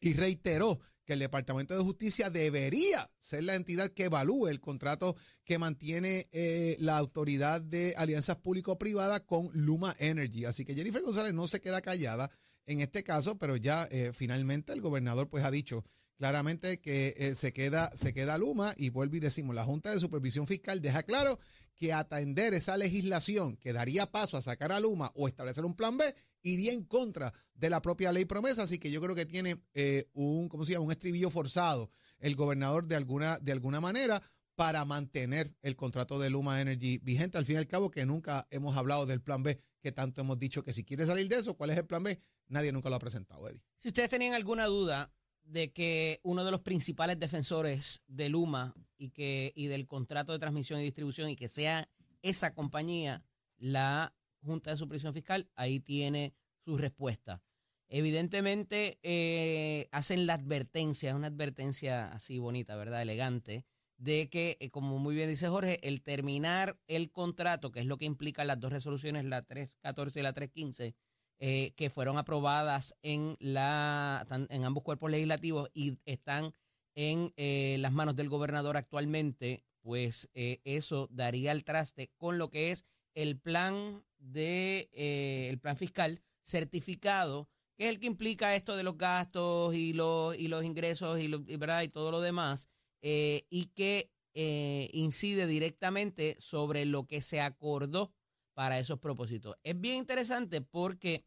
y 0.00 0.14
reiteró 0.14 0.80
que 1.06 1.14
el 1.14 1.20
Departamento 1.20 1.74
de 1.74 1.82
Justicia 1.82 2.30
debería 2.30 3.08
ser 3.18 3.44
la 3.44 3.54
entidad 3.54 3.88
que 3.88 4.04
evalúe 4.04 4.48
el 4.48 4.60
contrato 4.60 5.16
que 5.44 5.58
mantiene 5.58 6.26
eh, 6.32 6.76
la 6.80 6.98
autoridad 6.98 7.60
de 7.60 7.94
alianzas 7.96 8.36
público-privadas 8.36 9.20
con 9.22 9.48
Luma 9.54 9.94
Energy. 9.98 10.44
Así 10.44 10.64
que 10.64 10.74
Jennifer 10.74 11.00
González 11.00 11.32
no 11.32 11.46
se 11.46 11.60
queda 11.60 11.80
callada 11.80 12.30
en 12.66 12.80
este 12.80 13.04
caso, 13.04 13.38
pero 13.38 13.56
ya 13.56 13.86
eh, 13.90 14.10
finalmente 14.12 14.72
el 14.72 14.80
gobernador 14.80 15.28
pues 15.30 15.44
ha 15.44 15.50
dicho 15.52 15.84
claramente 16.16 16.80
que 16.80 17.14
eh, 17.16 17.34
se 17.34 17.52
queda 17.52 17.90
se 17.94 18.12
queda 18.12 18.38
Luma 18.38 18.74
y 18.76 18.88
vuelve 18.88 19.18
y 19.18 19.20
decimos, 19.20 19.54
la 19.54 19.64
Junta 19.64 19.90
de 19.90 20.00
Supervisión 20.00 20.46
Fiscal 20.46 20.80
deja 20.80 21.04
claro 21.04 21.38
que 21.76 21.92
atender 21.92 22.54
esa 22.54 22.76
legislación 22.76 23.56
que 23.58 23.72
daría 23.72 24.10
paso 24.10 24.36
a 24.36 24.42
sacar 24.42 24.72
a 24.72 24.80
Luma 24.80 25.12
o 25.14 25.28
establecer 25.28 25.64
un 25.64 25.76
plan 25.76 25.96
B 25.96 26.14
iría 26.52 26.72
en 26.72 26.84
contra 26.84 27.32
de 27.54 27.70
la 27.70 27.82
propia 27.82 28.12
ley 28.12 28.24
promesa, 28.24 28.62
así 28.62 28.78
que 28.78 28.90
yo 28.90 29.00
creo 29.00 29.14
que 29.14 29.26
tiene 29.26 29.56
eh, 29.74 30.08
un, 30.12 30.48
¿cómo 30.48 30.64
se 30.64 30.72
llama? 30.72 30.86
Un 30.86 30.92
estribillo 30.92 31.30
forzado 31.30 31.90
el 32.18 32.34
gobernador 32.34 32.86
de 32.86 32.96
alguna, 32.96 33.38
de 33.38 33.52
alguna 33.52 33.80
manera 33.80 34.22
para 34.54 34.84
mantener 34.86 35.54
el 35.60 35.76
contrato 35.76 36.18
de 36.18 36.30
Luma 36.30 36.60
Energy 36.60 36.98
vigente. 36.98 37.36
Al 37.36 37.44
fin 37.44 37.56
y 37.56 37.58
al 37.58 37.66
cabo, 37.66 37.90
que 37.90 38.06
nunca 38.06 38.46
hemos 38.50 38.76
hablado 38.76 39.04
del 39.04 39.20
plan 39.20 39.42
B, 39.42 39.60
que 39.82 39.92
tanto 39.92 40.22
hemos 40.22 40.38
dicho 40.38 40.64
que 40.64 40.72
si 40.72 40.82
quiere 40.82 41.04
salir 41.04 41.28
de 41.28 41.36
eso, 41.36 41.56
¿cuál 41.56 41.70
es 41.70 41.76
el 41.76 41.84
plan 41.84 42.02
B? 42.02 42.18
Nadie 42.48 42.72
nunca 42.72 42.88
lo 42.88 42.96
ha 42.96 43.00
presentado, 43.00 43.46
Eddie. 43.48 43.62
Si 43.78 43.88
ustedes 43.88 44.08
tenían 44.08 44.32
alguna 44.32 44.64
duda 44.64 45.12
de 45.44 45.72
que 45.72 46.20
uno 46.22 46.44
de 46.44 46.50
los 46.50 46.62
principales 46.62 47.18
defensores 47.18 48.02
de 48.06 48.28
Luma 48.28 48.74
y 48.96 49.10
que 49.10 49.52
y 49.54 49.66
del 49.66 49.86
contrato 49.86 50.32
de 50.32 50.38
transmisión 50.38 50.80
y 50.80 50.84
distribución 50.84 51.28
y 51.28 51.36
que 51.36 51.48
sea 51.48 51.88
esa 52.22 52.54
compañía 52.54 53.22
la 53.58 54.14
Junta 54.46 54.70
de 54.70 54.76
Supervisión 54.78 55.12
Fiscal, 55.12 55.50
ahí 55.54 55.80
tiene 55.80 56.34
su 56.64 56.78
respuesta. 56.78 57.42
Evidentemente 57.88 58.98
eh, 59.02 59.88
hacen 59.92 60.26
la 60.26 60.34
advertencia, 60.34 61.10
es 61.10 61.14
una 61.14 61.28
advertencia 61.28 62.08
así 62.08 62.38
bonita, 62.38 62.74
¿verdad? 62.76 63.02
Elegante, 63.02 63.64
de 63.98 64.28
que, 64.28 64.56
eh, 64.60 64.70
como 64.70 64.98
muy 64.98 65.14
bien 65.14 65.28
dice 65.28 65.48
Jorge, 65.48 65.78
el 65.86 66.02
terminar 66.02 66.78
el 66.86 67.10
contrato, 67.10 67.70
que 67.70 67.80
es 67.80 67.86
lo 67.86 67.96
que 67.96 68.04
implican 68.04 68.46
las 68.46 68.60
dos 68.60 68.72
resoluciones, 68.72 69.24
la 69.24 69.42
314 69.42 70.20
y 70.20 70.22
la 70.22 70.32
315, 70.32 70.94
eh, 71.38 71.72
que 71.76 71.90
fueron 71.90 72.18
aprobadas 72.18 72.96
en, 73.02 73.36
la, 73.40 74.26
en 74.30 74.64
ambos 74.64 74.82
cuerpos 74.82 75.10
legislativos 75.10 75.70
y 75.74 75.98
están 76.06 76.52
en 76.94 77.32
eh, 77.36 77.76
las 77.80 77.92
manos 77.92 78.16
del 78.16 78.28
gobernador 78.28 78.76
actualmente, 78.76 79.64
pues 79.82 80.28
eso 80.34 81.08
daría 81.12 81.52
el 81.52 81.62
traste 81.62 82.10
con 82.16 82.38
lo 82.38 82.50
que 82.50 82.72
es 82.72 82.86
el 83.14 83.38
plan 83.38 84.02
de 84.18 84.88
eh, 84.92 85.56
plan 85.60 85.76
fiscal 85.76 86.20
certificado, 86.42 87.48
que 87.76 87.84
es 87.84 87.90
el 87.90 87.98
que 87.98 88.06
implica 88.06 88.54
esto 88.54 88.76
de 88.76 88.82
los 88.82 88.96
gastos 88.96 89.74
y 89.74 89.92
los 89.92 90.36
y 90.36 90.48
los 90.48 90.64
ingresos 90.64 91.18
y, 91.20 91.28
¿verdad? 91.56 91.82
y 91.82 91.88
todo 91.88 92.10
lo 92.10 92.20
demás, 92.20 92.68
eh, 93.02 93.46
y 93.50 93.66
que 93.66 94.10
eh, 94.34 94.90
incide 94.92 95.46
directamente 95.46 96.36
sobre 96.38 96.84
lo 96.84 97.06
que 97.06 97.22
se 97.22 97.40
acordó 97.40 98.12
para 98.54 98.78
esos 98.78 98.98
propósitos. 98.98 99.56
Es 99.62 99.78
bien 99.78 99.96
interesante 99.96 100.60
porque 100.60 101.24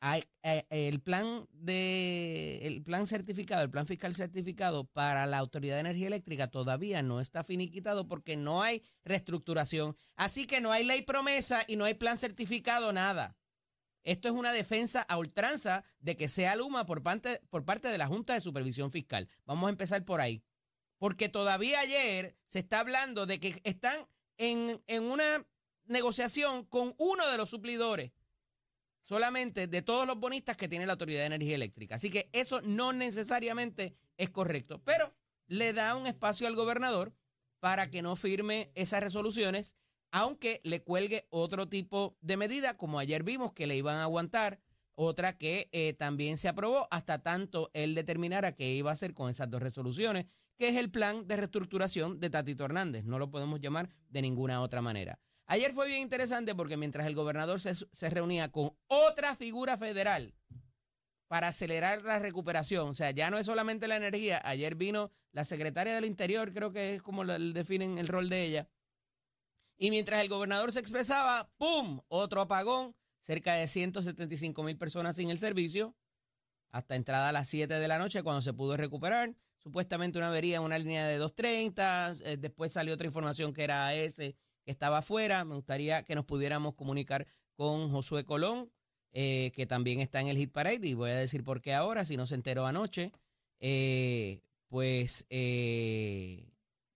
hay, 0.00 0.24
eh, 0.42 0.64
el 0.70 1.00
plan 1.00 1.46
de 1.52 2.60
el 2.66 2.82
plan 2.82 3.06
certificado, 3.06 3.62
el 3.62 3.70
plan 3.70 3.86
fiscal 3.86 4.14
certificado 4.14 4.84
para 4.84 5.26
la 5.26 5.38
Autoridad 5.38 5.76
de 5.76 5.80
Energía 5.80 6.08
Eléctrica 6.08 6.50
todavía 6.50 7.02
no 7.02 7.20
está 7.20 7.44
finiquitado 7.44 8.06
porque 8.06 8.36
no 8.36 8.62
hay 8.62 8.82
reestructuración. 9.04 9.96
Así 10.16 10.46
que 10.46 10.60
no 10.60 10.72
hay 10.72 10.84
ley 10.84 11.02
promesa 11.02 11.64
y 11.66 11.76
no 11.76 11.84
hay 11.84 11.94
plan 11.94 12.18
certificado, 12.18 12.92
nada. 12.92 13.36
Esto 14.04 14.28
es 14.28 14.34
una 14.34 14.52
defensa 14.52 15.02
a 15.02 15.18
ultranza 15.18 15.82
de 15.98 16.14
que 16.14 16.28
sea 16.28 16.54
Luma 16.54 16.86
por 16.86 17.02
parte, 17.02 17.40
por 17.50 17.64
parte 17.64 17.88
de 17.88 17.98
la 17.98 18.06
Junta 18.06 18.34
de 18.34 18.40
Supervisión 18.40 18.92
Fiscal. 18.92 19.28
Vamos 19.46 19.66
a 19.66 19.70
empezar 19.70 20.04
por 20.04 20.20
ahí. 20.20 20.44
Porque 20.98 21.28
todavía 21.28 21.80
ayer 21.80 22.36
se 22.46 22.60
está 22.60 22.80
hablando 22.80 23.26
de 23.26 23.40
que 23.40 23.60
están 23.64 24.06
en, 24.38 24.80
en 24.86 25.02
una 25.02 25.44
negociación 25.86 26.64
con 26.64 26.94
uno 26.98 27.28
de 27.28 27.36
los 27.36 27.50
suplidores 27.50 28.12
solamente 29.06 29.66
de 29.66 29.82
todos 29.82 30.06
los 30.06 30.18
bonistas 30.18 30.56
que 30.56 30.68
tiene 30.68 30.86
la 30.86 30.92
Autoridad 30.92 31.20
de 31.20 31.26
Energía 31.26 31.54
Eléctrica. 31.54 31.94
Así 31.94 32.10
que 32.10 32.28
eso 32.32 32.60
no 32.62 32.92
necesariamente 32.92 33.94
es 34.18 34.30
correcto, 34.30 34.82
pero 34.84 35.14
le 35.46 35.72
da 35.72 35.94
un 35.94 36.06
espacio 36.06 36.46
al 36.46 36.56
gobernador 36.56 37.14
para 37.60 37.88
que 37.88 38.02
no 38.02 38.16
firme 38.16 38.70
esas 38.74 39.00
resoluciones, 39.00 39.76
aunque 40.10 40.60
le 40.64 40.82
cuelgue 40.82 41.26
otro 41.30 41.68
tipo 41.68 42.16
de 42.20 42.36
medida, 42.36 42.76
como 42.76 42.98
ayer 42.98 43.22
vimos 43.22 43.52
que 43.52 43.66
le 43.66 43.76
iban 43.76 43.96
a 43.96 44.04
aguantar, 44.04 44.60
otra 44.94 45.36
que 45.36 45.68
eh, 45.72 45.92
también 45.92 46.38
se 46.38 46.48
aprobó 46.48 46.88
hasta 46.90 47.22
tanto 47.22 47.70
él 47.74 47.94
determinara 47.94 48.54
qué 48.54 48.72
iba 48.72 48.90
a 48.90 48.94
hacer 48.94 49.14
con 49.14 49.30
esas 49.30 49.50
dos 49.50 49.62
resoluciones, 49.62 50.26
que 50.56 50.68
es 50.68 50.76
el 50.76 50.90
plan 50.90 51.26
de 51.26 51.36
reestructuración 51.36 52.18
de 52.18 52.30
Tatito 52.30 52.64
Hernández. 52.64 53.04
No 53.04 53.18
lo 53.18 53.30
podemos 53.30 53.60
llamar 53.60 53.90
de 54.08 54.22
ninguna 54.22 54.62
otra 54.62 54.80
manera. 54.80 55.20
Ayer 55.48 55.72
fue 55.72 55.86
bien 55.86 56.02
interesante 56.02 56.54
porque 56.54 56.76
mientras 56.76 57.06
el 57.06 57.14
gobernador 57.14 57.60
se, 57.60 58.10
reunía 58.10 58.50
con 58.50 58.72
otra 58.88 59.36
figura 59.36 59.78
federal 59.78 60.34
para 61.28 61.48
acelerar 61.48 62.02
la 62.02 62.18
recuperación, 62.18 62.88
o 62.88 62.94
sea, 62.94 63.12
ya 63.12 63.30
no 63.30 63.38
es 63.38 63.46
solamente 63.46 63.88
la 63.88 63.96
energía, 63.96 64.40
ayer 64.44 64.74
vino 64.74 65.12
la 65.32 65.44
secretaria 65.44 65.94
del 65.94 66.04
Interior, 66.04 66.52
creo 66.52 66.72
que 66.72 66.94
es 66.94 67.02
como 67.02 67.24
definen 67.24 67.98
el 67.98 68.08
rol 68.08 68.28
de 68.28 68.44
ella, 68.44 68.68
y 69.76 69.90
mientras 69.90 70.20
el 70.20 70.28
gobernador 70.28 70.72
se 70.72 70.80
expresaba, 70.80 71.50
¡pum! 71.58 72.00
Otro 72.08 72.40
apagón, 72.40 72.94
cerca 73.20 73.54
de 73.54 73.66
175 73.66 74.62
mil 74.62 74.78
personas 74.78 75.16
sin 75.16 75.30
el 75.30 75.38
servicio, 75.38 75.94
hasta 76.70 76.96
entrada 76.96 77.28
a 77.28 77.32
las 77.32 77.48
7 77.48 77.74
de 77.74 77.88
la 77.88 77.98
noche 77.98 78.22
cuando 78.22 78.40
se 78.40 78.52
pudo 78.52 78.76
recuperar, 78.76 79.34
supuestamente 79.62 80.18
una 80.18 80.28
avería 80.28 80.56
en 80.56 80.62
una 80.62 80.78
línea 80.78 81.06
de 81.06 81.18
230, 81.18 82.14
eh, 82.24 82.36
después 82.36 82.72
salió 82.72 82.94
otra 82.94 83.06
información 83.06 83.52
que 83.52 83.64
era 83.64 83.94
ese 83.94 84.36
que 84.66 84.72
estaba 84.72 84.98
afuera. 84.98 85.42
Me 85.46 85.54
gustaría 85.54 86.02
que 86.02 86.14
nos 86.14 86.26
pudiéramos 86.26 86.74
comunicar 86.74 87.26
con 87.54 87.90
Josué 87.90 88.24
Colón, 88.26 88.70
eh, 89.12 89.52
que 89.54 89.64
también 89.64 90.00
está 90.00 90.20
en 90.20 90.28
el 90.28 90.36
Hit 90.36 90.52
Parade, 90.52 90.86
y 90.86 90.92
voy 90.92 91.10
a 91.10 91.16
decir 91.16 91.42
por 91.42 91.62
qué 91.62 91.72
ahora, 91.72 92.04
si 92.04 92.18
no 92.18 92.26
se 92.26 92.34
enteró 92.34 92.66
anoche, 92.66 93.12
eh, 93.60 94.42
pues 94.68 95.24
eh, 95.30 96.50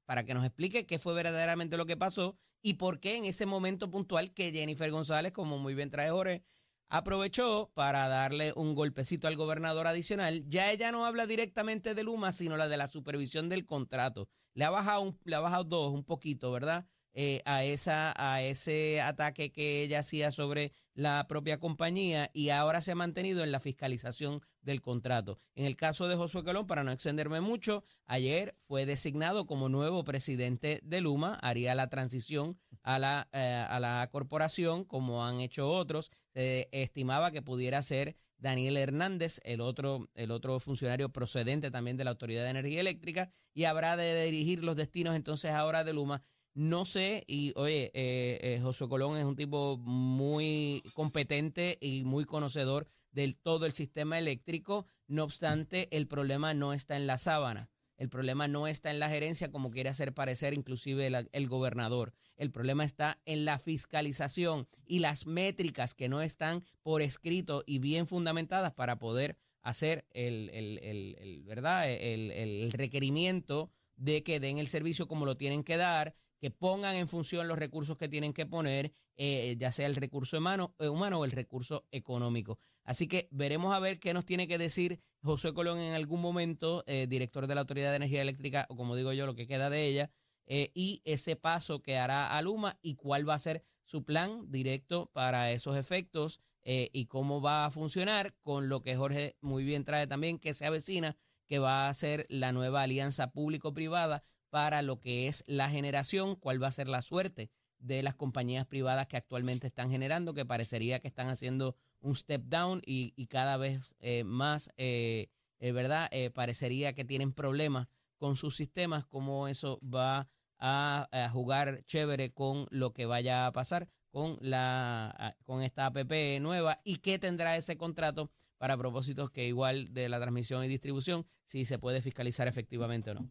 para 0.05 0.25
que 0.25 0.35
nos 0.35 0.45
explique 0.45 0.85
qué 0.85 0.99
fue 0.99 1.15
verdaderamente 1.15 1.79
lo 1.79 1.87
que 1.87 1.97
pasó 1.97 2.37
y 2.61 2.75
por 2.75 3.01
qué 3.01 3.17
en 3.17 3.25
ese 3.25 3.47
momento 3.47 3.89
puntual 3.91 4.35
que 4.35 4.53
Jennifer 4.53 4.91
González, 4.91 5.33
como 5.33 5.57
muy 5.57 5.75
bien 5.75 5.91
trae 5.91 6.11
Jorge, 6.11 6.43
aprovechó 6.89 7.71
para 7.73 8.09
darle 8.09 8.53
un 8.57 8.75
golpecito 8.75 9.29
al 9.29 9.37
gobernador 9.37 9.87
adicional. 9.87 10.45
Ya 10.49 10.73
ella 10.73 10.91
no 10.93 11.07
habla 11.07 11.27
directamente 11.27 11.95
de 11.95 12.03
Luma, 12.03 12.33
sino 12.33 12.57
la 12.57 12.69
de 12.69 12.77
la 12.77 12.89
supervisión 12.89 13.49
del 13.49 13.65
contrato. 13.65 14.29
Le 14.55 14.65
ha 14.65 14.71
bajado, 14.71 15.03
un- 15.03 15.19
le 15.25 15.37
ha 15.37 15.41
bajado 15.41 15.65
dos, 15.65 15.93
un 15.95 16.05
poquito, 16.05 16.51
¿verdad? 16.51 16.87
Eh, 17.13 17.43
a, 17.45 17.65
esa, 17.65 18.15
a 18.17 18.41
ese 18.43 19.01
ataque 19.01 19.51
que 19.51 19.83
ella 19.83 19.99
hacía 19.99 20.31
sobre 20.31 20.73
la 20.95 21.27
propia 21.27 21.59
compañía 21.59 22.31
y 22.33 22.51
ahora 22.51 22.81
se 22.81 22.93
ha 22.93 22.95
mantenido 22.95 23.43
en 23.43 23.51
la 23.51 23.59
fiscalización 23.59 24.43
del 24.63 24.81
contrato. 24.81 25.41
En 25.57 25.65
el 25.65 25.75
caso 25.75 26.07
de 26.07 26.15
Josué 26.15 26.45
Colón, 26.45 26.69
para 26.69 26.85
no 26.85 26.93
extenderme 26.93 27.41
mucho, 27.41 27.83
ayer 28.07 28.55
fue 28.69 28.87
designado 28.87 29.47
como 29.47 29.69
nuevo 29.69 30.05
presidente 30.05 30.81
de 30.85 31.01
Luma, 31.01 31.35
haría 31.43 31.75
la 31.75 31.89
transición 31.89 32.59
a 32.83 33.01
la, 33.01 33.29
eh, 33.33 33.67
a 33.69 33.81
la 33.81 34.09
corporación 34.13 34.85
como 34.85 35.25
han 35.25 35.41
hecho 35.41 35.69
otros. 35.69 36.13
Se 36.33 36.69
estimaba 36.71 37.33
que 37.33 37.43
pudiera 37.43 37.83
ser 37.83 38.15
Daniel 38.39 38.77
Hernández, 38.77 39.41
el 39.45 39.61
otro, 39.61 40.09
el 40.15 40.31
otro 40.31 40.61
funcionario 40.61 41.11
procedente 41.11 41.71
también 41.71 41.97
de 41.97 42.05
la 42.05 42.11
Autoridad 42.13 42.45
de 42.45 42.51
Energía 42.51 42.81
Eléctrica, 42.81 43.31
y 43.53 43.65
habrá 43.65 43.97
de 43.97 44.25
dirigir 44.25 44.63
los 44.63 44.77
destinos 44.77 45.17
entonces 45.17 45.51
ahora 45.51 45.83
de 45.83 45.93
Luma. 45.93 46.23
No 46.55 46.85
sé, 46.85 47.25
y 47.29 47.53
oye, 47.57 47.91
eh, 47.95 48.39
eh, 48.43 48.61
Josué 48.61 48.89
Colón 48.89 49.17
es 49.17 49.25
un 49.25 49.37
tipo 49.37 49.77
muy 49.79 50.83
competente 50.95 51.79
y 51.81 52.03
muy 52.05 52.25
conocedor 52.25 52.87
del 53.13 53.37
todo 53.37 53.67
el 53.67 53.73
sistema 53.73 54.19
eléctrico. 54.19 54.87
No 55.07 55.23
obstante, 55.25 55.89
el 55.97 56.07
problema 56.09 56.53
no 56.53 56.73
está 56.73 56.97
en 56.97 57.07
la 57.07 57.19
sábana. 57.19 57.71
El 57.97 58.09
problema 58.09 58.49
no 58.49 58.67
está 58.67 58.91
en 58.91 58.99
la 58.99 59.09
gerencia, 59.09 59.51
como 59.51 59.71
quiere 59.71 59.91
hacer 59.91 60.13
parecer 60.13 60.55
inclusive 60.55 61.07
el, 61.07 61.29
el 61.33 61.49
gobernador. 61.49 62.15
El 62.37 62.51
problema 62.51 62.85
está 62.85 63.21
en 63.27 63.45
la 63.45 63.59
fiscalización 63.59 64.67
y 64.87 64.99
las 65.01 65.27
métricas 65.27 65.95
que 65.95 66.09
no 66.09 66.21
están 66.21 66.65
por 66.83 67.01
escrito 67.03 67.63
y 67.67 67.79
bien 67.79 68.07
fundamentadas 68.07 68.73
para 68.73 68.99
poder 68.99 69.37
hacer 69.63 70.07
el, 70.11 70.51
el- 70.53 70.79
el- 70.83 71.43
¿verdad? 71.45 71.91
El 71.93 72.73
requerimiento 72.73 73.71
de 73.97 74.23
que 74.23 74.41
den 74.41 74.59
el 74.59 74.69
servicio 74.69 75.07
como 75.07 75.27
lo 75.27 75.37
tienen 75.37 75.63
que 75.63 75.77
dar, 75.77 76.15
que 76.41 76.51
pongan 76.51 76.97
en 76.97 77.07
función 77.07 77.47
los 77.47 77.59
recursos 77.59 77.99
que 77.99 78.09
tienen 78.09 78.33
que 78.33 78.47
poner, 78.47 78.93
eh, 79.17 79.55
ya 79.59 79.73
sea 79.73 79.87
el 79.87 79.95
recurso 79.95 80.39
humano, 80.39 80.75
eh, 80.79 80.89
humano 80.89 81.21
o 81.21 81.25
el 81.27 81.31
recurso 81.31 81.87
económico. 81.91 82.59
Así 82.83 83.07
que 83.07 83.29
veremos 83.31 83.75
a 83.75 83.79
ver 83.79 84.01
qué 84.01 84.15
nos 84.15 84.25
tiene 84.25 84.49
que 84.49 84.57
decir 84.57 85.03
José 85.23 85.53
Colón 85.53 85.79
en 85.79 85.93
algún 85.93 86.23
momento, 86.23 86.83
eh, 86.87 87.07
director 87.09 87.47
de 87.47 87.55
la 87.55 87.61
Autoridad 87.61 87.91
de 87.91 87.97
Energía 87.97 88.23
Eléctrica, 88.23 88.67
o 88.71 88.77
como 88.77 88.97
digo 88.97 89.13
yo, 89.13 89.27
lo 89.27 89.35
que 89.35 89.47
queda 89.47 89.69
de 89.69 89.87
ella, 89.87 90.11
y 90.53 91.01
ese 91.05 91.37
paso 91.37 91.81
que 91.81 91.97
hará 91.97 92.37
a 92.37 92.43
Luma 92.43 92.77
y 92.83 92.97
cuál 92.97 93.29
va 93.29 93.35
a 93.35 93.39
ser 93.39 93.63
su 93.85 94.05
plan 94.05 94.51
directo 94.51 95.09
para 95.13 95.53
esos 95.53 95.77
efectos 95.77 96.41
y 96.65 97.07
cómo 97.07 97.41
va 97.41 97.67
a 97.67 97.71
funcionar 97.71 98.35
con 98.43 98.69
lo 98.69 98.83
que 98.83 98.97
Jorge 98.97 99.37
muy 99.41 99.63
bien 99.63 99.85
trae 99.85 100.09
también, 100.09 100.41
que 100.41 100.53
se 100.53 100.67
avecina, 100.67 101.17
que 101.47 101.61
va 101.61 101.87
a 101.87 101.95
ser 101.95 102.27
la 102.29 102.51
nueva 102.51 102.83
alianza 102.83 103.31
público-privada 103.31 104.25
para 104.51 104.83
lo 104.83 105.01
que 105.01 105.29
es 105.29 105.45
la 105.47 105.71
generación, 105.71 106.37
cuál 106.37 106.63
va 106.63 106.69
a 106.69 106.73
ser 106.73 106.89
la 106.89 107.03
suerte 107.03 107.51
de 107.79 108.03
las 108.03 108.15
compañías 108.15 108.67
privadas 108.67 109.07
que 109.07 109.17
actualmente 109.17 109.69
están 109.69 109.91
generando, 109.91 110.35
que 110.35 110.45
parecería 110.45 111.01
que 111.01 111.09
están 111.09 111.29
haciendo 111.29 111.77
un 112.01 112.15
step 112.15 112.43
down 112.45 112.83
y, 112.85 113.27
cada 113.27 113.57
vez 113.57 113.95
eh, 114.01 114.25
más, 114.25 114.71
eh, 114.77 115.29
eh, 115.59 115.73
¿verdad? 115.73 116.09
Eh, 116.11 116.31
parecería 116.31 116.93
que 116.93 117.05
tienen 117.05 117.33
problemas 117.33 117.89
con 118.19 118.37
sus 118.37 118.57
sistemas, 118.57 119.07
cómo 119.07 119.49
eso 119.49 119.81
va 119.83 120.29
a, 120.59 121.09
a 121.11 121.31
jugar 121.31 121.83
chévere 121.87 122.33
con 122.33 122.67
lo 122.71 122.93
que 122.93 123.07
vaya 123.07 123.47
a 123.47 123.53
pasar 123.53 123.89
con, 124.11 124.37
la, 124.41 125.37
con 125.45 125.63
esta 125.63 125.87
APP 125.87 126.41
nueva 126.41 126.81
y 126.85 126.99
qué 126.99 127.19
tendrá 127.19 127.57
ese 127.57 127.79
contrato 127.79 128.31
para 128.59 128.77
propósitos 128.77 129.31
que 129.31 129.47
igual 129.47 129.95
de 129.95 130.09
la 130.11 130.21
transmisión 130.21 130.63
y 130.65 130.69
distribución, 130.69 131.25
si 131.45 131.65
se 131.65 131.79
puede 131.79 132.03
fiscalizar 132.03 132.47
efectivamente 132.47 133.11
o 133.11 133.15
no. 133.15 133.31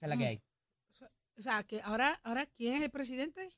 Esa 0.00 0.06
es 0.06 0.08
la 0.10 0.16
que 0.16 0.26
hay. 0.26 0.42
O 1.36 1.42
sea, 1.42 1.62
que 1.62 1.80
ahora, 1.82 2.20
ahora 2.24 2.46
¿quién 2.46 2.74
es 2.74 2.82
el 2.82 2.90
presidente? 2.90 3.48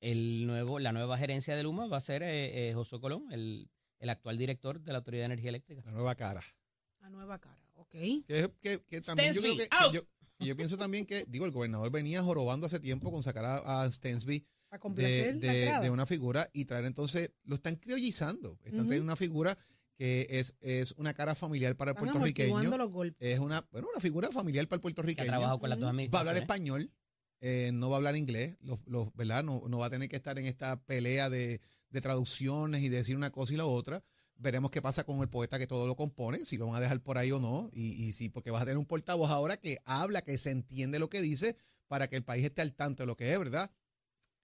El 0.00 0.46
nuevo, 0.46 0.78
la 0.78 0.92
nueva 0.92 1.16
gerencia 1.18 1.54
de 1.56 1.62
Luma 1.62 1.86
va 1.86 1.98
a 1.98 2.00
ser 2.00 2.22
eh, 2.22 2.70
eh, 2.70 2.74
Josué 2.74 3.00
Colón, 3.00 3.30
el, 3.32 3.70
el 3.98 4.10
actual 4.10 4.36
director 4.38 4.80
de 4.80 4.92
la 4.92 4.98
Autoridad 4.98 5.22
de 5.22 5.26
Energía 5.26 5.50
Eléctrica. 5.50 5.82
La 5.84 5.92
nueva 5.92 6.14
cara. 6.14 6.42
La 7.00 7.08
nueva 7.10 7.38
cara, 7.38 7.60
ok. 7.74 7.90
Que, 7.90 8.50
que- 8.60 8.82
que 8.88 9.00
también 9.00 9.32
yo 9.34 9.40
creo 9.42 9.56
que, 10.38 10.54
pienso 10.56 10.76
también 10.76 11.06
que, 11.06 11.24
digo, 11.28 11.44
el 11.46 11.52
gobernador 11.52 11.90
venía 11.90 12.22
jorobando 12.22 12.66
hace 12.66 12.80
tiempo 12.80 13.10
con 13.12 13.22
sacar 13.22 13.44
a, 13.44 13.82
a 13.82 13.90
Stensby 13.90 14.44
de, 14.96 15.34
de- 15.34 15.90
una 15.90 16.06
figura 16.06 16.48
y 16.52 16.64
traer 16.64 16.84
entonces, 16.86 17.32
lo 17.44 17.56
están 17.56 17.76
criollizando. 17.76 18.58
Están 18.64 18.80
Ujú. 18.80 18.86
trayendo 18.88 19.04
una 19.04 19.16
figura 19.16 19.56
que 20.02 20.26
es, 20.30 20.56
es 20.60 20.94
una 20.96 21.14
cara 21.14 21.36
familiar 21.36 21.76
para 21.76 21.92
el 21.92 21.96
Están 21.96 22.08
puertorriqueño. 22.10 22.76
los 22.76 22.90
golpes. 22.90 23.16
Es 23.20 23.38
una, 23.38 23.64
bueno, 23.70 23.86
una 23.92 24.00
figura 24.00 24.30
familiar 24.32 24.66
para 24.66 24.78
el 24.78 24.80
Que 24.80 24.82
ha 24.82 24.82
puertorriqueño. 24.82 25.28
trabajado 25.28 25.60
con 25.60 25.70
las 25.70 25.78
dos 25.78 25.92
Va 26.12 26.18
a 26.18 26.20
hablar 26.22 26.36
español, 26.38 26.90
eh, 27.40 27.70
no 27.72 27.88
va 27.88 27.96
a 27.96 27.98
hablar 27.98 28.16
inglés, 28.16 28.56
los, 28.62 28.80
los- 28.86 29.14
¿verdad? 29.14 29.44
No, 29.44 29.62
no 29.68 29.78
va 29.78 29.86
a 29.86 29.90
tener 29.90 30.08
que 30.08 30.16
estar 30.16 30.36
en 30.40 30.46
esta 30.46 30.82
pelea 30.84 31.30
de, 31.30 31.60
de 31.90 32.00
traducciones 32.00 32.82
y 32.82 32.88
de 32.88 32.96
decir 32.96 33.14
una 33.16 33.30
cosa 33.30 33.52
y 33.52 33.56
la 33.56 33.66
otra. 33.66 34.02
Veremos 34.34 34.72
qué 34.72 34.82
pasa 34.82 35.04
con 35.04 35.20
el 35.20 35.28
poeta 35.28 35.56
que 35.60 35.68
todo 35.68 35.86
lo 35.86 35.94
compone, 35.94 36.44
si 36.44 36.56
lo 36.56 36.66
van 36.66 36.74
a 36.74 36.80
dejar 36.80 37.00
por 37.00 37.16
ahí 37.16 37.30
o 37.30 37.38
no. 37.38 37.70
Y, 37.72 37.92
y 38.04 38.12
sí, 38.12 38.28
porque 38.28 38.50
vas 38.50 38.62
a 38.62 38.64
tener 38.64 38.78
un 38.78 38.86
portavoz 38.86 39.30
ahora 39.30 39.56
que 39.56 39.78
habla, 39.84 40.22
que 40.22 40.36
se 40.36 40.50
entiende 40.50 40.98
lo 40.98 41.08
que 41.10 41.20
dice, 41.22 41.54
para 41.86 42.08
que 42.08 42.16
el 42.16 42.24
país 42.24 42.44
esté 42.44 42.60
al 42.62 42.74
tanto 42.74 43.04
de 43.04 43.06
lo 43.06 43.16
que 43.16 43.32
es, 43.32 43.38
¿verdad? 43.38 43.70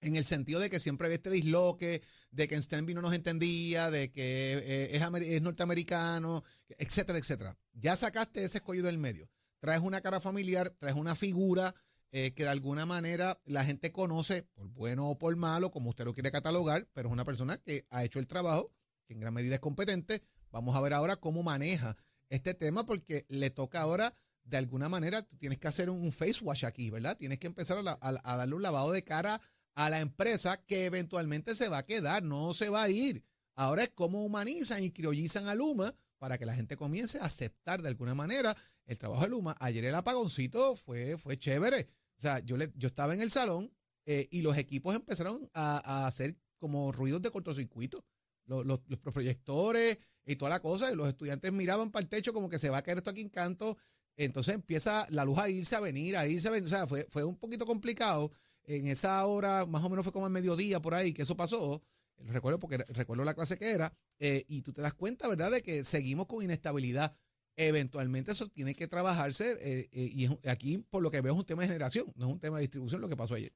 En 0.00 0.14
el 0.16 0.24
sentido 0.24 0.60
de 0.60 0.70
que 0.70 0.78
siempre 0.78 1.06
había 1.06 1.16
este 1.16 1.30
disloque, 1.30 2.02
de 2.30 2.46
que 2.46 2.54
en 2.54 2.62
Stanby 2.62 2.94
no 2.94 3.02
nos 3.02 3.14
entendía, 3.14 3.90
de 3.90 4.10
que 4.12 4.52
eh, 4.58 4.96
es, 4.96 5.02
amer- 5.02 5.24
es 5.24 5.42
norteamericano, 5.42 6.44
etcétera, 6.78 7.18
etcétera. 7.18 7.58
Ya 7.72 7.96
sacaste 7.96 8.44
ese 8.44 8.58
escollo 8.58 8.82
del 8.84 8.98
medio. 8.98 9.28
Traes 9.60 9.80
una 9.80 10.00
cara 10.00 10.20
familiar, 10.20 10.76
traes 10.78 10.94
una 10.94 11.16
figura 11.16 11.74
eh, 12.12 12.32
que 12.32 12.44
de 12.44 12.48
alguna 12.48 12.86
manera 12.86 13.40
la 13.44 13.64
gente 13.64 13.90
conoce, 13.90 14.44
por 14.54 14.68
bueno 14.68 15.08
o 15.08 15.18
por 15.18 15.34
malo, 15.36 15.70
como 15.70 15.90
usted 15.90 16.04
lo 16.04 16.14
quiere 16.14 16.30
catalogar, 16.30 16.88
pero 16.94 17.08
es 17.08 17.12
una 17.12 17.24
persona 17.24 17.56
que 17.58 17.84
ha 17.90 18.04
hecho 18.04 18.18
el 18.20 18.28
trabajo, 18.28 18.72
que 19.06 19.14
en 19.14 19.20
gran 19.20 19.34
medida 19.34 19.54
es 19.56 19.60
competente. 19.60 20.22
Vamos 20.50 20.76
a 20.76 20.80
ver 20.80 20.92
ahora 20.94 21.16
cómo 21.16 21.42
maneja 21.42 21.96
este 22.30 22.54
tema, 22.54 22.86
porque 22.86 23.26
le 23.28 23.50
toca 23.50 23.80
ahora, 23.80 24.14
de 24.44 24.56
alguna 24.58 24.88
manera, 24.88 25.22
tú 25.22 25.36
tienes 25.38 25.58
que 25.58 25.66
hacer 25.68 25.90
un, 25.90 26.00
un 26.00 26.12
face 26.12 26.42
wash 26.44 26.64
aquí, 26.64 26.88
¿verdad? 26.90 27.16
Tienes 27.16 27.38
que 27.40 27.46
empezar 27.48 27.78
a, 27.78 27.82
la- 27.82 27.98
a- 28.00 28.20
a 28.22 28.36
darle 28.36 28.54
un 28.54 28.62
lavado 28.62 28.92
de 28.92 29.02
cara 29.02 29.40
a 29.78 29.90
la 29.90 30.00
empresa 30.00 30.60
que 30.66 30.86
eventualmente 30.86 31.54
se 31.54 31.68
va 31.68 31.78
a 31.78 31.86
quedar, 31.86 32.24
no 32.24 32.52
se 32.52 32.68
va 32.68 32.82
a 32.82 32.88
ir. 32.88 33.24
Ahora 33.54 33.84
es 33.84 33.90
cómo 33.90 34.24
humanizan 34.24 34.82
y 34.82 34.90
criollizan 34.90 35.46
a 35.46 35.54
Luma 35.54 35.94
para 36.18 36.36
que 36.36 36.44
la 36.44 36.52
gente 36.52 36.76
comience 36.76 37.20
a 37.20 37.26
aceptar 37.26 37.80
de 37.80 37.88
alguna 37.88 38.16
manera 38.16 38.56
el 38.86 38.98
trabajo 38.98 39.22
de 39.22 39.28
Luma. 39.28 39.54
Ayer 39.60 39.84
el 39.84 39.94
apagoncito 39.94 40.74
fue, 40.74 41.16
fue 41.16 41.38
chévere. 41.38 41.86
O 42.18 42.20
sea, 42.20 42.40
yo, 42.40 42.56
le, 42.56 42.72
yo 42.74 42.88
estaba 42.88 43.14
en 43.14 43.20
el 43.20 43.30
salón 43.30 43.72
eh, 44.04 44.26
y 44.32 44.42
los 44.42 44.58
equipos 44.58 44.96
empezaron 44.96 45.48
a, 45.54 46.08
hacer 46.08 46.36
como 46.58 46.90
ruidos 46.90 47.22
de 47.22 47.30
cortocircuito. 47.30 48.04
Los, 48.46 48.66
los, 48.66 48.80
los 48.88 48.98
proyectores 48.98 49.98
y 50.26 50.34
toda 50.34 50.48
la 50.48 50.60
cosa, 50.60 50.90
y 50.90 50.96
los 50.96 51.06
estudiantes 51.06 51.52
miraban 51.52 51.92
para 51.92 52.02
el 52.02 52.08
techo 52.08 52.32
como 52.32 52.48
que 52.48 52.58
se 52.58 52.70
va 52.70 52.78
a 52.78 52.82
caer 52.82 52.98
esto 52.98 53.10
aquí 53.10 53.20
en 53.20 53.28
canto. 53.28 53.78
Entonces 54.16 54.56
empieza 54.56 55.06
la 55.10 55.24
luz 55.24 55.38
a 55.38 55.48
irse, 55.48 55.76
a 55.76 55.80
venir, 55.80 56.16
a 56.16 56.26
irse, 56.26 56.48
a 56.48 56.50
venir. 56.50 56.66
O 56.66 56.68
sea, 56.68 56.88
fue, 56.88 57.06
fue 57.08 57.22
un 57.22 57.36
poquito 57.36 57.64
complicado. 57.64 58.32
En 58.68 58.86
esa 58.86 59.24
hora, 59.26 59.64
más 59.64 59.82
o 59.82 59.88
menos 59.88 60.04
fue 60.04 60.12
como 60.12 60.26
al 60.26 60.32
mediodía 60.32 60.78
por 60.80 60.94
ahí 60.94 61.14
que 61.14 61.22
eso 61.22 61.36
pasó. 61.36 61.82
Recuerdo 62.18 62.58
porque 62.58 62.76
recuerdo 62.76 63.24
la 63.24 63.34
clase 63.34 63.56
que 63.58 63.70
era. 63.70 63.92
eh, 64.18 64.44
y 64.46 64.60
tú 64.62 64.72
te 64.74 64.82
das 64.82 64.92
cuenta, 64.92 65.26
¿verdad?, 65.26 65.50
de 65.50 65.62
que 65.62 65.84
seguimos 65.84 66.26
con 66.26 66.44
inestabilidad. 66.44 67.16
Eventualmente 67.56 68.32
eso 68.32 68.46
tiene 68.48 68.74
que 68.74 68.86
trabajarse. 68.86 69.52
eh, 69.52 69.88
eh, 69.90 70.10
y 70.12 70.48
aquí, 70.48 70.78
por 70.90 71.02
lo 71.02 71.10
que 71.10 71.22
veo, 71.22 71.32
es 71.32 71.38
un 71.38 71.46
tema 71.46 71.62
de 71.62 71.68
generación, 71.68 72.12
no 72.14 72.26
es 72.26 72.32
un 72.32 72.40
tema 72.40 72.58
de 72.58 72.62
distribución 72.62 73.00
lo 73.00 73.08
que 73.08 73.16
pasó 73.16 73.34
ayer. 73.34 73.54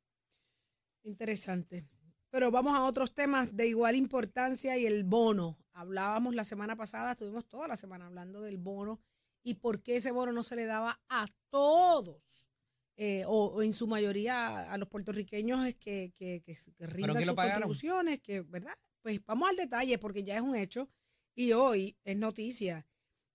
Interesante. 1.04 1.87
Pero 2.31 2.50
vamos 2.50 2.75
a 2.75 2.85
otros 2.85 3.12
temas 3.12 3.54
de 3.54 3.69
igual 3.69 3.95
importancia 3.95 4.78
y 4.78 4.87
el 4.87 5.04
bono. 5.04 5.59
Hablábamos 5.75 6.35
la 6.35 6.45
semana 6.45 6.75
pasada, 6.76 7.12
estuvimos 7.12 7.45
toda 7.47 7.69
la 7.69 7.76
semana 7.76 8.07
hablando 8.07 8.40
del 8.40 8.57
bono 8.57 9.00
y 9.42 9.54
por 9.54 9.83
qué 9.83 9.97
ese 9.97 10.12
bono 10.12 10.33
no 10.33 10.42
se 10.42 10.57
le 10.57 10.64
daba 10.64 11.02
a 11.11 11.26
todos, 11.50 12.49
eh, 12.97 13.25
o, 13.27 13.47
o 13.47 13.63
en 13.63 13.73
su 13.73 13.87
mayoría 13.87 14.71
a 14.73 14.79
los 14.79 14.89
puertorriqueños 14.89 15.67
es 15.67 15.75
que, 15.77 16.13
que, 16.15 16.43
que, 16.45 16.55
que 16.55 16.87
rindan 16.87 17.25
sus 17.25 17.35
contribuciones, 17.35 18.21
que, 18.21 18.43
¿verdad? 18.43 18.75
Pues 19.01 19.25
vamos 19.25 19.49
al 19.49 19.57
detalle 19.57 19.99
porque 19.99 20.23
ya 20.23 20.37
es 20.37 20.43
un 20.43 20.57
hecho 20.57 20.89
y 21.35 21.53
hoy 21.53 21.97
es 22.05 22.17
noticia. 22.17 22.87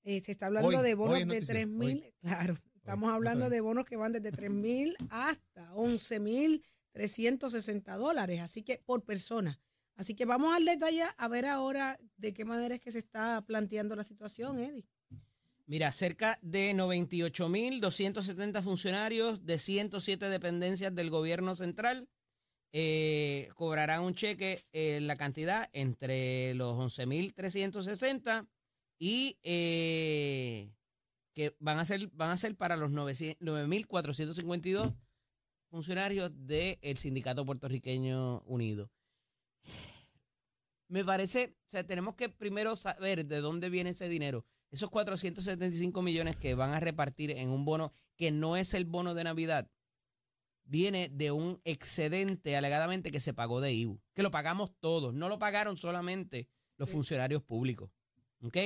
Eh, 0.04 0.22
se 0.22 0.32
está 0.32 0.46
hablando 0.46 0.70
Hoy, 0.70 0.84
de 0.84 0.96
bonos 0.96 1.20
de 1.20 1.26
noticia, 1.26 1.56
3 1.56 1.68
mil, 1.68 2.14
claro, 2.22 2.58
estamos 2.76 3.12
hablando 3.12 3.50
de 3.50 3.60
bonos 3.60 3.86
que 3.86 3.98
van 3.98 4.14
desde 4.14 4.32
3 4.32 4.50
mil 4.52 4.96
hasta 5.10 5.74
11 5.76 6.20
mil 6.20 6.64
360 6.94 7.96
dólares, 7.98 8.40
así 8.42 8.64
que 8.64 8.82
por 8.86 9.04
persona. 9.04 9.60
Así 9.96 10.16
que 10.16 10.26
vamos 10.26 10.56
al 10.56 10.64
detalle 10.64 11.04
a 11.18 11.28
ver 11.28 11.46
ahora 11.46 12.00
de 12.18 12.34
qué 12.34 12.46
manera 12.46 12.76
es 12.76 12.82
que 12.82 12.92
se 12.92 13.00
está 13.00 13.44
planteando 13.46 13.96
la 13.96 14.04
situación, 14.04 14.60
Eddie. 14.60 14.88
Mira, 15.68 15.92
cerca 15.92 16.40
de 16.42 16.74
98.270 16.74 18.64
funcionarios 18.64 19.46
de 19.46 19.60
107 19.60 20.30
dependencias 20.30 20.96
del 20.96 21.10
gobierno 21.10 21.56
central 21.56 22.08
eh, 22.72 23.50
cobrarán 23.54 24.04
un 24.04 24.16
cheque 24.16 24.66
en 24.72 25.08
la 25.08 25.18
cantidad 25.18 25.70
entre 25.74 26.54
los 26.54 26.78
11.360 26.78 28.48
y 28.98 29.38
eh, 29.44 30.72
que 31.34 31.54
van 31.60 31.80
a 31.80 31.86
ser 31.86 32.08
van 32.14 32.30
a 32.30 32.38
ser 32.38 32.56
para 32.56 32.78
los 32.78 32.92
900 32.92 33.46
9.452 33.46 34.96
funcionarios 35.70 36.32
del 36.34 36.96
Sindicato 36.96 37.46
Puertorriqueño 37.46 38.40
Unido. 38.44 38.90
Me 40.88 41.04
parece, 41.04 41.58
o 41.68 41.70
sea, 41.70 41.86
tenemos 41.86 42.16
que 42.16 42.30
primero 42.30 42.78
saber 42.78 43.26
de 43.26 43.42
dónde 43.42 43.70
viene 43.70 43.90
ese 43.90 44.08
dinero. 44.08 44.46
Esos 44.72 44.90
475 44.90 46.02
millones 46.02 46.36
que 46.36 46.56
van 46.56 46.74
a 46.74 46.80
repartir 46.80 47.32
en 47.32 47.50
un 47.50 47.64
bono 47.64 47.94
que 48.18 48.32
no 48.32 48.58
es 48.58 48.74
el 48.74 48.86
bono 48.86 49.14
de 49.14 49.24
Navidad, 49.24 49.70
viene 50.66 51.10
de 51.10 51.32
un 51.32 51.62
excedente 51.64 52.56
alegadamente 52.58 53.12
que 53.12 53.22
se 53.22 53.34
pagó 53.34 53.62
de 53.62 53.74
IBU, 53.74 54.02
que 54.14 54.24
lo 54.24 54.32
pagamos 54.32 54.72
todos, 54.80 55.14
no 55.14 55.30
lo 55.30 55.40
pagaron 55.40 55.78
solamente 55.78 56.50
los 56.78 56.90
funcionarios 56.90 57.42
públicos. 57.42 57.92
¿Ok? 58.42 58.58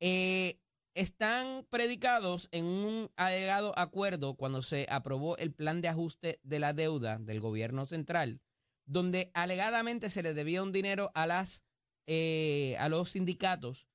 Eh, 0.00 0.58
están 0.94 1.66
predicados 1.70 2.48
en 2.50 2.64
un 2.64 3.10
alegado 3.16 3.78
acuerdo 3.78 4.34
cuando 4.34 4.62
se 4.62 4.86
aprobó 4.90 5.36
el 5.36 5.52
plan 5.52 5.82
de 5.82 5.88
ajuste 5.88 6.40
de 6.42 6.58
la 6.58 6.72
deuda 6.72 7.18
del 7.18 7.40
gobierno 7.40 7.86
central, 7.86 8.40
donde 8.86 9.30
alegadamente 9.34 10.10
se 10.10 10.22
le 10.22 10.34
debía 10.34 10.62
un 10.62 10.72
dinero 10.72 11.12
a 11.14 11.26
las 11.26 11.64
eh, 12.06 12.76
a 12.80 12.88
los 12.88 13.10
sindicatos 13.10 13.86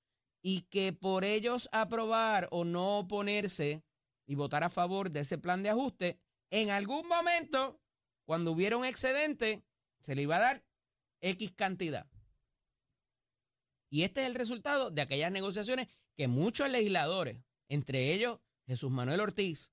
y 0.48 0.62
que 0.70 0.94
por 0.94 1.26
ellos 1.26 1.68
aprobar 1.72 2.48
o 2.52 2.66
no 2.66 3.00
oponerse 3.00 3.84
y 4.28 4.36
votar 4.36 4.64
a 4.64 4.70
favor 4.70 5.10
de 5.10 5.22
ese 5.22 5.40
plan 5.40 5.64
de 5.64 5.72
ajuste, 5.72 6.20
en 6.52 6.70
algún 6.70 7.08
momento, 7.08 7.82
cuando 8.26 8.52
hubiera 8.52 8.78
un 8.78 8.86
excedente, 8.86 9.64
se 10.02 10.14
le 10.14 10.22
iba 10.22 10.36
a 10.36 10.42
dar 10.42 10.64
X 11.22 11.52
cantidad. 11.54 12.06
Y 13.90 14.04
este 14.04 14.22
es 14.22 14.28
el 14.28 14.36
resultado 14.36 14.92
de 14.92 15.02
aquellas 15.02 15.32
negociaciones 15.32 15.88
que 16.16 16.28
muchos 16.28 16.70
legisladores, 16.70 17.44
entre 17.68 18.14
ellos 18.14 18.38
Jesús 18.68 18.92
Manuel 18.92 19.22
Ortiz, 19.22 19.72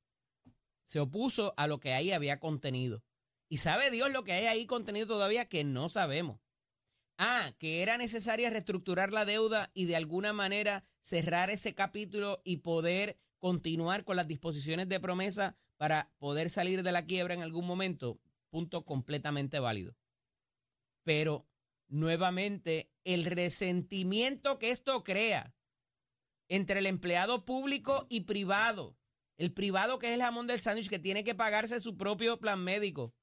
se 0.84 1.00
opuso 1.00 1.52
a 1.58 1.66
lo 1.66 1.80
que 1.80 1.92
ahí 1.92 2.12
había 2.12 2.40
contenido. 2.40 3.04
Y 3.50 3.58
sabe 3.58 3.90
Dios 3.90 4.10
lo 4.10 4.24
que 4.24 4.32
hay 4.32 4.46
ahí 4.46 4.64
contenido 4.64 5.06
todavía 5.06 5.50
que 5.50 5.64
no 5.64 5.90
sabemos. 5.90 6.40
Ah, 7.24 7.52
que 7.60 7.82
era 7.82 7.98
necesaria 7.98 8.50
reestructurar 8.50 9.12
la 9.12 9.24
deuda 9.24 9.70
y 9.74 9.84
de 9.84 9.94
alguna 9.94 10.32
manera 10.32 10.84
cerrar 11.00 11.50
ese 11.50 11.72
capítulo 11.72 12.42
y 12.42 12.56
poder 12.56 13.16
continuar 13.38 14.02
con 14.02 14.16
las 14.16 14.26
disposiciones 14.26 14.88
de 14.88 14.98
promesa 14.98 15.56
para 15.76 16.10
poder 16.18 16.50
salir 16.50 16.82
de 16.82 16.90
la 16.90 17.06
quiebra 17.06 17.34
en 17.34 17.42
algún 17.42 17.64
momento. 17.64 18.20
Punto 18.50 18.84
completamente 18.84 19.60
válido. 19.60 19.94
Pero 21.04 21.46
nuevamente, 21.86 22.90
el 23.04 23.24
resentimiento 23.24 24.58
que 24.58 24.72
esto 24.72 25.04
crea 25.04 25.54
entre 26.48 26.80
el 26.80 26.86
empleado 26.86 27.44
público 27.44 28.08
y 28.10 28.22
privado. 28.22 28.98
El 29.36 29.52
privado 29.52 30.00
que 30.00 30.08
es 30.08 30.14
el 30.14 30.22
jamón 30.22 30.48
del 30.48 30.58
sándwich 30.58 30.90
que 30.90 30.98
tiene 30.98 31.22
que 31.22 31.36
pagarse 31.36 31.80
su 31.80 31.96
propio 31.96 32.40
plan 32.40 32.58
médico. 32.64 33.14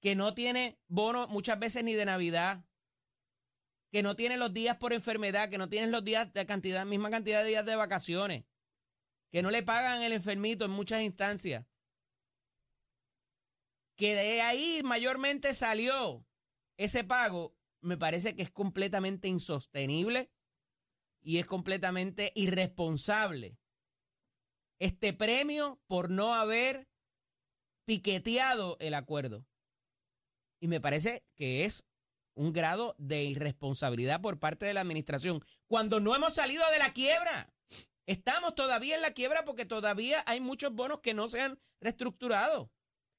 Que 0.00 0.14
no 0.14 0.34
tiene 0.34 0.78
bono 0.86 1.28
muchas 1.28 1.58
veces 1.58 1.82
ni 1.82 1.94
de 1.94 2.04
Navidad. 2.04 2.62
Que 3.94 4.02
no 4.02 4.16
tiene 4.16 4.36
los 4.36 4.52
días 4.52 4.76
por 4.76 4.92
enfermedad, 4.92 5.48
que 5.48 5.56
no 5.56 5.68
tiene 5.68 5.86
los 5.86 6.02
días 6.02 6.32
de 6.32 6.44
cantidad, 6.46 6.84
misma 6.84 7.10
cantidad 7.10 7.44
de 7.44 7.50
días 7.50 7.64
de 7.64 7.76
vacaciones. 7.76 8.44
Que 9.30 9.40
no 9.40 9.52
le 9.52 9.62
pagan 9.62 10.02
el 10.02 10.10
enfermito 10.10 10.64
en 10.64 10.72
muchas 10.72 11.02
instancias. 11.02 11.64
Que 13.94 14.16
de 14.16 14.42
ahí 14.42 14.80
mayormente 14.82 15.54
salió 15.54 16.26
ese 16.76 17.04
pago, 17.04 17.56
me 17.82 17.96
parece 17.96 18.34
que 18.34 18.42
es 18.42 18.50
completamente 18.50 19.28
insostenible 19.28 20.28
y 21.22 21.38
es 21.38 21.46
completamente 21.46 22.32
irresponsable. 22.34 23.60
Este 24.80 25.12
premio 25.12 25.80
por 25.86 26.10
no 26.10 26.34
haber 26.34 26.88
piqueteado 27.84 28.76
el 28.80 28.94
acuerdo. 28.94 29.46
Y 30.58 30.66
me 30.66 30.80
parece 30.80 31.24
que 31.36 31.64
es 31.64 31.86
un 32.34 32.52
grado 32.52 32.94
de 32.98 33.24
irresponsabilidad 33.24 34.20
por 34.20 34.38
parte 34.38 34.66
de 34.66 34.74
la 34.74 34.80
administración. 34.80 35.42
Cuando 35.66 36.00
no 36.00 36.14
hemos 36.14 36.34
salido 36.34 36.62
de 36.70 36.78
la 36.78 36.92
quiebra. 36.92 37.52
Estamos 38.06 38.54
todavía 38.54 38.96
en 38.96 39.02
la 39.02 39.12
quiebra 39.12 39.44
porque 39.44 39.64
todavía 39.64 40.22
hay 40.26 40.40
muchos 40.40 40.74
bonos 40.74 41.00
que 41.00 41.14
no 41.14 41.26
se 41.28 41.40
han 41.40 41.58
reestructurado. 41.80 42.70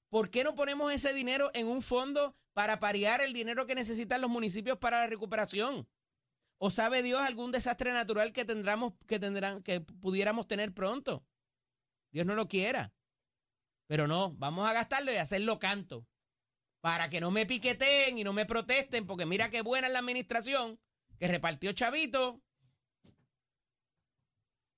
¿Por 0.10 0.30
qué 0.30 0.44
no 0.44 0.54
ponemos 0.54 0.94
ese 0.94 1.14
dinero 1.14 1.50
en 1.54 1.68
un 1.68 1.82
fondo 1.82 2.36
para 2.54 2.80
parear 2.80 3.22
el 3.22 3.34
dinero 3.34 3.66
que 3.66 3.74
necesitan 3.74 4.22
los 4.22 4.30
municipios 4.30 4.78
para 4.78 5.00
la 5.00 5.08
recuperación? 5.08 5.88
¿O 6.58 6.70
sabe 6.70 7.04
Dios 7.04 7.20
algún 7.20 7.52
desastre 7.52 7.92
natural 7.92 8.32
que 8.32 8.46
tendremos, 8.46 8.94
que 9.08 9.20
tendrán, 9.20 9.64
que 9.64 9.82
pudiéramos 9.82 10.48
tener 10.48 10.74
pronto? 10.74 11.26
Dios 12.12 12.26
no 12.26 12.36
lo 12.36 12.48
quiera. 12.48 12.94
Pero 13.88 14.08
no, 14.08 14.34
vamos 14.38 14.68
a 14.70 14.74
gastarlo 14.74 15.12
y 15.12 15.18
hacerlo 15.18 15.60
canto. 15.60 16.08
Para 16.86 17.10
que 17.10 17.20
no 17.20 17.32
me 17.32 17.48
piqueteen 17.48 18.20
y 18.20 18.24
no 18.24 18.32
me 18.32 18.46
protesten, 18.46 19.08
porque 19.08 19.26
mira 19.26 19.50
qué 19.50 19.64
buena 19.64 19.88
es 19.88 19.94
la 19.94 19.98
administración 19.98 20.80
que 21.18 21.28
repartió 21.28 21.72
chavito. 21.72 22.44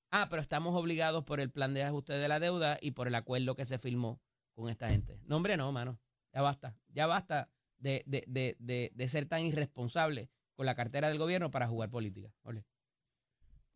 Ah, 0.09 0.27
pero 0.29 0.41
estamos 0.41 0.73
obligados 0.73 1.25
por 1.25 1.41
el 1.41 1.51
plan 1.51 1.73
de 1.73 1.83
ajuste 1.83 2.13
de 2.13 2.29
la 2.29 2.39
deuda 2.39 2.77
y 2.81 2.91
por 2.91 3.09
el 3.09 3.15
acuerdo 3.15 3.57
que 3.57 3.65
se 3.65 3.77
firmó 3.77 4.21
con 4.53 4.69
esta 4.69 4.87
gente. 4.87 5.19
No, 5.25 5.35
hombre, 5.35 5.57
no, 5.57 5.69
mano. 5.73 5.99
Ya 6.31 6.41
basta. 6.41 6.77
Ya 6.93 7.07
basta 7.07 7.51
de, 7.77 8.03
de, 8.05 8.23
de, 8.25 8.55
de, 8.57 8.89
de 8.95 9.09
ser 9.09 9.25
tan 9.25 9.41
irresponsable 9.41 10.29
con 10.55 10.65
la 10.65 10.75
cartera 10.75 11.09
del 11.09 11.17
gobierno 11.17 11.51
para 11.51 11.67
jugar 11.67 11.89
política. 11.89 12.33
Ole. 12.43 12.65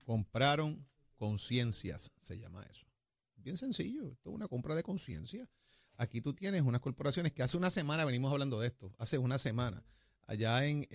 Compraron 0.06 0.88
conciencias, 1.18 2.14
se 2.18 2.40
llama 2.40 2.64
eso. 2.70 2.88
Bien 3.36 3.58
sencillo, 3.58 4.10
esto 4.10 4.30
es 4.30 4.36
una 4.36 4.48
compra 4.48 4.74
de 4.74 4.84
conciencia. 4.84 5.50
Aquí 6.02 6.20
tú 6.20 6.34
tienes 6.34 6.64
unas 6.64 6.82
corporaciones 6.82 7.32
que 7.32 7.44
hace 7.44 7.58
una 7.58 7.70
semana 7.70 8.06
venimos 8.06 8.32
hablando 8.32 8.60
de 8.60 8.66
esto, 8.66 8.92
hace 8.98 9.20
una 9.20 9.38
semana. 9.38 9.84
Allá 10.26 10.66
en, 10.66 10.88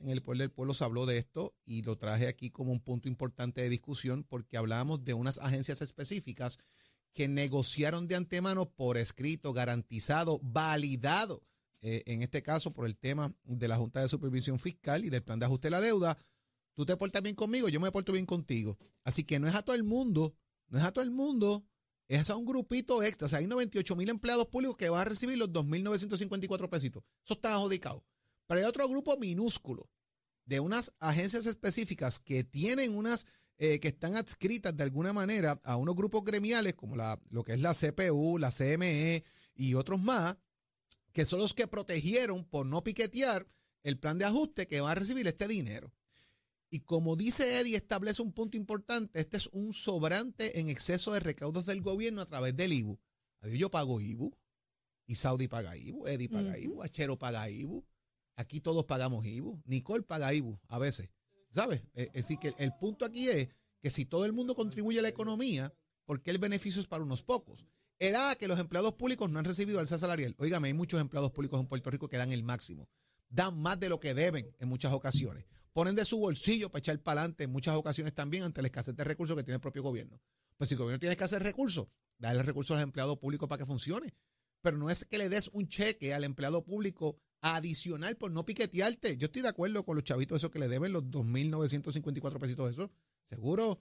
el 0.00 0.20
Pueblo 0.20 0.42
del 0.42 0.50
Pueblo 0.50 0.74
se 0.74 0.82
habló 0.82 1.06
de 1.06 1.16
esto 1.16 1.54
y 1.64 1.82
lo 1.82 1.96
traje 1.96 2.26
aquí 2.26 2.50
como 2.50 2.72
un 2.72 2.80
punto 2.80 3.06
importante 3.06 3.62
de 3.62 3.68
discusión 3.68 4.24
porque 4.24 4.56
hablábamos 4.56 5.04
de 5.04 5.14
unas 5.14 5.38
agencias 5.38 5.80
específicas 5.80 6.58
que 7.12 7.28
negociaron 7.28 8.08
de 8.08 8.16
antemano 8.16 8.68
por 8.68 8.98
escrito, 8.98 9.52
garantizado, 9.52 10.40
validado, 10.42 11.40
eh, 11.80 12.02
en 12.06 12.22
este 12.22 12.42
caso 12.42 12.72
por 12.72 12.86
el 12.86 12.96
tema 12.96 13.32
de 13.44 13.68
la 13.68 13.76
Junta 13.76 14.00
de 14.00 14.08
Supervisión 14.08 14.58
Fiscal 14.58 15.04
y 15.04 15.08
del 15.08 15.22
plan 15.22 15.38
de 15.38 15.46
ajuste 15.46 15.68
de 15.68 15.70
la 15.70 15.80
deuda. 15.80 16.18
Tú 16.74 16.84
te 16.84 16.96
portas 16.96 17.22
bien 17.22 17.36
conmigo, 17.36 17.68
yo 17.68 17.78
me 17.78 17.92
porto 17.92 18.10
bien 18.10 18.26
contigo. 18.26 18.76
Así 19.04 19.22
que 19.22 19.38
no 19.38 19.46
es 19.46 19.54
a 19.54 19.62
todo 19.62 19.76
el 19.76 19.84
mundo, 19.84 20.34
no 20.66 20.78
es 20.78 20.84
a 20.84 20.90
todo 20.90 21.04
el 21.04 21.12
mundo, 21.12 21.64
es 22.08 22.30
a 22.30 22.36
un 22.36 22.46
grupito 22.46 23.02
extra. 23.02 23.26
O 23.26 23.28
sea, 23.28 23.38
hay 23.38 23.46
98 23.46 23.94
mil 23.94 24.08
empleados 24.08 24.48
públicos 24.48 24.76
que 24.76 24.88
van 24.88 25.02
a 25.02 25.04
recibir 25.04 25.38
los 25.38 25.50
2.954 25.50 26.68
pesitos. 26.68 27.04
Eso 27.24 27.34
está 27.34 27.54
adjudicado. 27.54 28.04
Pero 28.46 28.60
hay 28.60 28.66
otro 28.66 28.88
grupo 28.88 29.16
minúsculo 29.18 29.90
de 30.46 30.60
unas 30.60 30.94
agencias 30.98 31.44
específicas 31.44 32.18
que 32.18 32.42
tienen 32.42 32.96
unas, 32.96 33.26
eh, 33.58 33.78
que 33.80 33.88
están 33.88 34.16
adscritas 34.16 34.74
de 34.74 34.82
alguna 34.82 35.12
manera 35.12 35.60
a 35.62 35.76
unos 35.76 35.94
grupos 35.94 36.24
gremiales 36.24 36.74
como 36.74 36.96
la, 36.96 37.20
lo 37.28 37.44
que 37.44 37.52
es 37.52 37.60
la 37.60 37.74
CPU, 37.74 38.38
la 38.38 38.50
CME 38.50 39.22
y 39.54 39.74
otros 39.74 40.00
más, 40.00 40.38
que 41.12 41.26
son 41.26 41.40
los 41.40 41.52
que 41.52 41.66
protegieron 41.66 42.46
por 42.46 42.64
no 42.64 42.82
piquetear 42.82 43.46
el 43.82 43.98
plan 43.98 44.16
de 44.18 44.24
ajuste 44.24 44.66
que 44.66 44.80
va 44.80 44.92
a 44.92 44.94
recibir 44.94 45.26
este 45.26 45.46
dinero. 45.46 45.92
Y 46.70 46.80
como 46.80 47.16
dice 47.16 47.58
Eddie, 47.58 47.76
establece 47.76 48.20
un 48.22 48.32
punto 48.32 48.56
importante, 48.56 49.20
este 49.20 49.38
es 49.38 49.46
un 49.48 49.72
sobrante 49.72 50.60
en 50.60 50.68
exceso 50.68 51.12
de 51.12 51.20
recaudos 51.20 51.64
del 51.66 51.80
gobierno 51.80 52.20
a 52.20 52.26
través 52.26 52.54
del 52.56 52.72
IBU. 52.72 53.00
Adiós, 53.40 53.58
yo 53.58 53.70
pago 53.70 54.00
IBU, 54.00 54.36
y 55.06 55.14
Saudi 55.16 55.48
paga 55.48 55.76
IBU, 55.76 56.06
Eddie 56.06 56.28
paga. 56.28 56.58
IBU, 56.58 56.82
Achero 56.82 57.18
paga 57.18 57.48
IBU, 57.48 57.84
aquí 58.36 58.60
todos 58.60 58.84
pagamos 58.84 59.24
IBU, 59.24 59.62
Nicole 59.64 60.04
paga 60.04 60.34
IBU 60.34 60.60
a 60.68 60.78
veces, 60.78 61.08
¿sabes? 61.50 61.80
Eh, 61.94 62.08
Es 62.08 62.28
decir, 62.28 62.38
que 62.38 62.54
el 62.58 62.72
punto 62.78 63.06
aquí 63.06 63.28
es 63.28 63.48
que 63.80 63.90
si 63.90 64.04
todo 64.04 64.26
el 64.26 64.32
mundo 64.34 64.54
contribuye 64.54 64.98
a 64.98 65.02
la 65.02 65.08
economía, 65.08 65.72
¿por 66.04 66.22
qué 66.22 66.30
el 66.30 66.38
beneficio 66.38 66.80
es 66.80 66.86
para 66.86 67.02
unos 67.02 67.22
pocos? 67.22 67.64
Era 67.98 68.34
que 68.36 68.46
los 68.46 68.60
empleados 68.60 68.94
públicos 68.94 69.30
no 69.30 69.38
han 69.38 69.44
recibido 69.44 69.80
alza 69.80 69.98
salarial. 69.98 70.36
Óigame, 70.38 70.68
hay 70.68 70.74
muchos 70.74 71.00
empleados 71.00 71.32
públicos 71.32 71.58
en 71.58 71.66
Puerto 71.66 71.90
Rico 71.90 72.08
que 72.08 72.18
dan 72.18 72.30
el 72.30 72.42
máximo, 72.42 72.88
dan 73.30 73.58
más 73.58 73.80
de 73.80 73.88
lo 73.88 73.98
que 73.98 74.14
deben 74.14 74.54
en 74.58 74.68
muchas 74.68 74.92
ocasiones. 74.92 75.46
Ponen 75.78 75.94
de 75.94 76.04
su 76.04 76.18
bolsillo 76.18 76.70
para 76.70 76.80
echar 76.80 76.98
para 76.98 77.20
adelante 77.20 77.44
en 77.44 77.52
muchas 77.52 77.76
ocasiones 77.76 78.12
también 78.12 78.42
ante 78.42 78.60
la 78.62 78.66
escasez 78.66 78.96
de 78.96 79.04
recursos 79.04 79.36
que 79.36 79.44
tiene 79.44 79.54
el 79.54 79.60
propio 79.60 79.84
gobierno. 79.84 80.20
Pues 80.56 80.66
si 80.66 80.74
el 80.74 80.78
gobierno 80.80 80.98
tiene 80.98 81.16
que 81.16 81.22
hacer 81.22 81.40
recursos, 81.40 81.86
darle 82.18 82.42
recursos 82.42 82.76
al 82.76 82.82
empleado 82.82 83.20
público 83.20 83.46
para 83.46 83.60
que 83.60 83.66
funcione. 83.66 84.12
Pero 84.60 84.76
no 84.76 84.90
es 84.90 85.04
que 85.04 85.18
le 85.18 85.28
des 85.28 85.46
un 85.52 85.68
cheque 85.68 86.14
al 86.14 86.24
empleado 86.24 86.64
público 86.64 87.20
adicional 87.42 88.16
por 88.16 88.32
no 88.32 88.44
piquetearte. 88.44 89.18
Yo 89.18 89.26
estoy 89.26 89.42
de 89.42 89.50
acuerdo 89.50 89.84
con 89.84 89.94
los 89.94 90.02
chavitos 90.02 90.38
esos 90.38 90.50
que 90.50 90.58
le 90.58 90.66
deben 90.66 90.92
los 90.92 91.04
2.954 91.04 92.40
pesitos 92.40 92.72
esos. 92.72 92.90
Seguro 93.22 93.80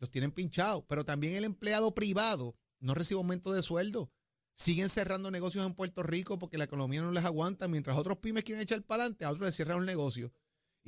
los 0.00 0.10
tienen 0.10 0.32
pinchados. 0.32 0.84
Pero 0.86 1.06
también 1.06 1.34
el 1.34 1.44
empleado 1.44 1.94
privado 1.94 2.56
no 2.78 2.92
recibe 2.92 3.20
aumento 3.20 3.54
de 3.54 3.62
sueldo. 3.62 4.12
Siguen 4.52 4.90
cerrando 4.90 5.30
negocios 5.30 5.64
en 5.64 5.72
Puerto 5.72 6.02
Rico 6.02 6.38
porque 6.38 6.58
la 6.58 6.64
economía 6.64 7.00
no 7.00 7.10
les 7.10 7.24
aguanta. 7.24 7.68
Mientras 7.68 7.96
otros 7.96 8.18
pymes 8.18 8.44
quieren 8.44 8.60
echar 8.60 8.82
para 8.82 9.04
adelante, 9.04 9.24
a 9.24 9.30
otros 9.30 9.46
les 9.46 9.56
cierran 9.56 9.78
un 9.78 9.86
negocio. 9.86 10.30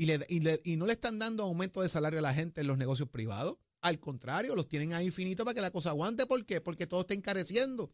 Y, 0.00 0.06
le, 0.06 0.24
y, 0.30 0.40
le, 0.40 0.58
y 0.64 0.76
no 0.76 0.86
le 0.86 0.94
están 0.94 1.18
dando 1.18 1.42
aumento 1.42 1.82
de 1.82 1.88
salario 1.90 2.20
a 2.20 2.22
la 2.22 2.32
gente 2.32 2.62
en 2.62 2.66
los 2.66 2.78
negocios 2.78 3.10
privados. 3.10 3.58
Al 3.82 4.00
contrario, 4.00 4.56
los 4.56 4.66
tienen 4.66 4.94
ahí 4.94 5.04
infinitos 5.04 5.44
para 5.44 5.54
que 5.54 5.60
la 5.60 5.70
cosa 5.70 5.90
aguante. 5.90 6.24
¿Por 6.24 6.46
qué? 6.46 6.62
Porque 6.62 6.86
todo 6.86 7.02
está 7.02 7.12
encareciendo. 7.12 7.92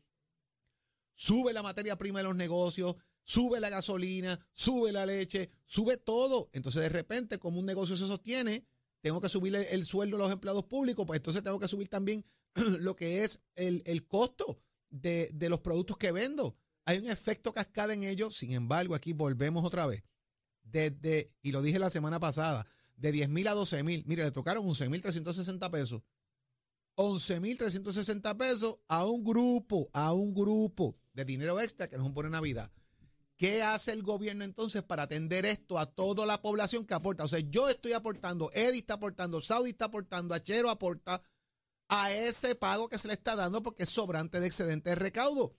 Sube 1.16 1.52
la 1.52 1.64
materia 1.64 1.98
prima 1.98 2.20
de 2.20 2.22
los 2.22 2.36
negocios, 2.36 2.94
sube 3.24 3.58
la 3.58 3.70
gasolina, 3.70 4.38
sube 4.52 4.92
la 4.92 5.04
leche, 5.04 5.50
sube 5.64 5.96
todo. 5.96 6.48
Entonces, 6.52 6.82
de 6.82 6.90
repente, 6.90 7.40
como 7.40 7.58
un 7.58 7.66
negocio 7.66 7.96
se 7.96 8.06
sostiene, 8.06 8.64
tengo 9.00 9.20
que 9.20 9.28
subir 9.28 9.56
el 9.56 9.84
sueldo 9.84 10.14
a 10.14 10.20
los 10.20 10.30
empleados 10.30 10.62
públicos, 10.62 11.04
pues 11.06 11.18
entonces 11.18 11.42
tengo 11.42 11.58
que 11.58 11.66
subir 11.66 11.88
también 11.88 12.24
lo 12.54 12.94
que 12.94 13.24
es 13.24 13.42
el, 13.56 13.82
el 13.84 14.06
costo 14.06 14.60
de, 14.90 15.28
de, 15.34 15.48
los 15.48 15.58
productos 15.58 15.96
que 15.96 16.12
vendo. 16.12 16.56
Hay 16.84 16.98
un 16.98 17.08
efecto 17.08 17.52
cascada 17.52 17.94
en 17.94 18.04
ellos, 18.04 18.36
sin 18.36 18.52
embargo, 18.52 18.94
aquí 18.94 19.12
volvemos 19.12 19.64
otra 19.64 19.86
vez. 19.86 20.04
Desde, 20.70 21.32
y 21.42 21.52
lo 21.52 21.62
dije 21.62 21.78
la 21.78 21.90
semana 21.90 22.20
pasada, 22.20 22.66
de 22.96 23.12
10 23.12 23.28
mil 23.28 23.48
a 23.48 23.54
12 23.54 23.82
mil, 23.82 24.04
mire, 24.06 24.24
le 24.24 24.30
tocaron 24.30 24.66
11 24.66 24.88
mil 24.88 25.00
360 25.02 25.70
pesos. 25.70 26.02
11 26.96 27.40
mil 27.40 27.58
360 27.58 28.36
pesos 28.36 28.78
a 28.88 29.04
un 29.04 29.22
grupo, 29.22 29.90
a 29.92 30.12
un 30.12 30.32
grupo 30.34 30.96
de 31.12 31.24
dinero 31.24 31.60
extra 31.60 31.88
que 31.88 31.98
nos 31.98 32.10
pone 32.10 32.30
Navidad. 32.30 32.70
¿Qué 33.36 33.62
hace 33.62 33.92
el 33.92 34.02
gobierno 34.02 34.44
entonces 34.44 34.82
para 34.82 35.02
atender 35.02 35.44
esto 35.44 35.78
a 35.78 35.84
toda 35.84 36.24
la 36.24 36.40
población 36.40 36.86
que 36.86 36.94
aporta? 36.94 37.24
O 37.24 37.28
sea, 37.28 37.40
yo 37.40 37.68
estoy 37.68 37.92
aportando, 37.92 38.50
Eddie 38.54 38.78
está 38.78 38.94
aportando, 38.94 39.42
Saudi 39.42 39.70
está 39.70 39.86
aportando, 39.86 40.34
Achero 40.34 40.70
aporta 40.70 41.22
a 41.88 42.12
ese 42.12 42.54
pago 42.54 42.88
que 42.88 42.98
se 42.98 43.08
le 43.08 43.14
está 43.14 43.36
dando 43.36 43.62
porque 43.62 43.82
es 43.82 43.90
sobrante 43.90 44.40
de 44.40 44.46
excedente 44.46 44.90
de 44.90 44.96
recaudo. 44.96 45.54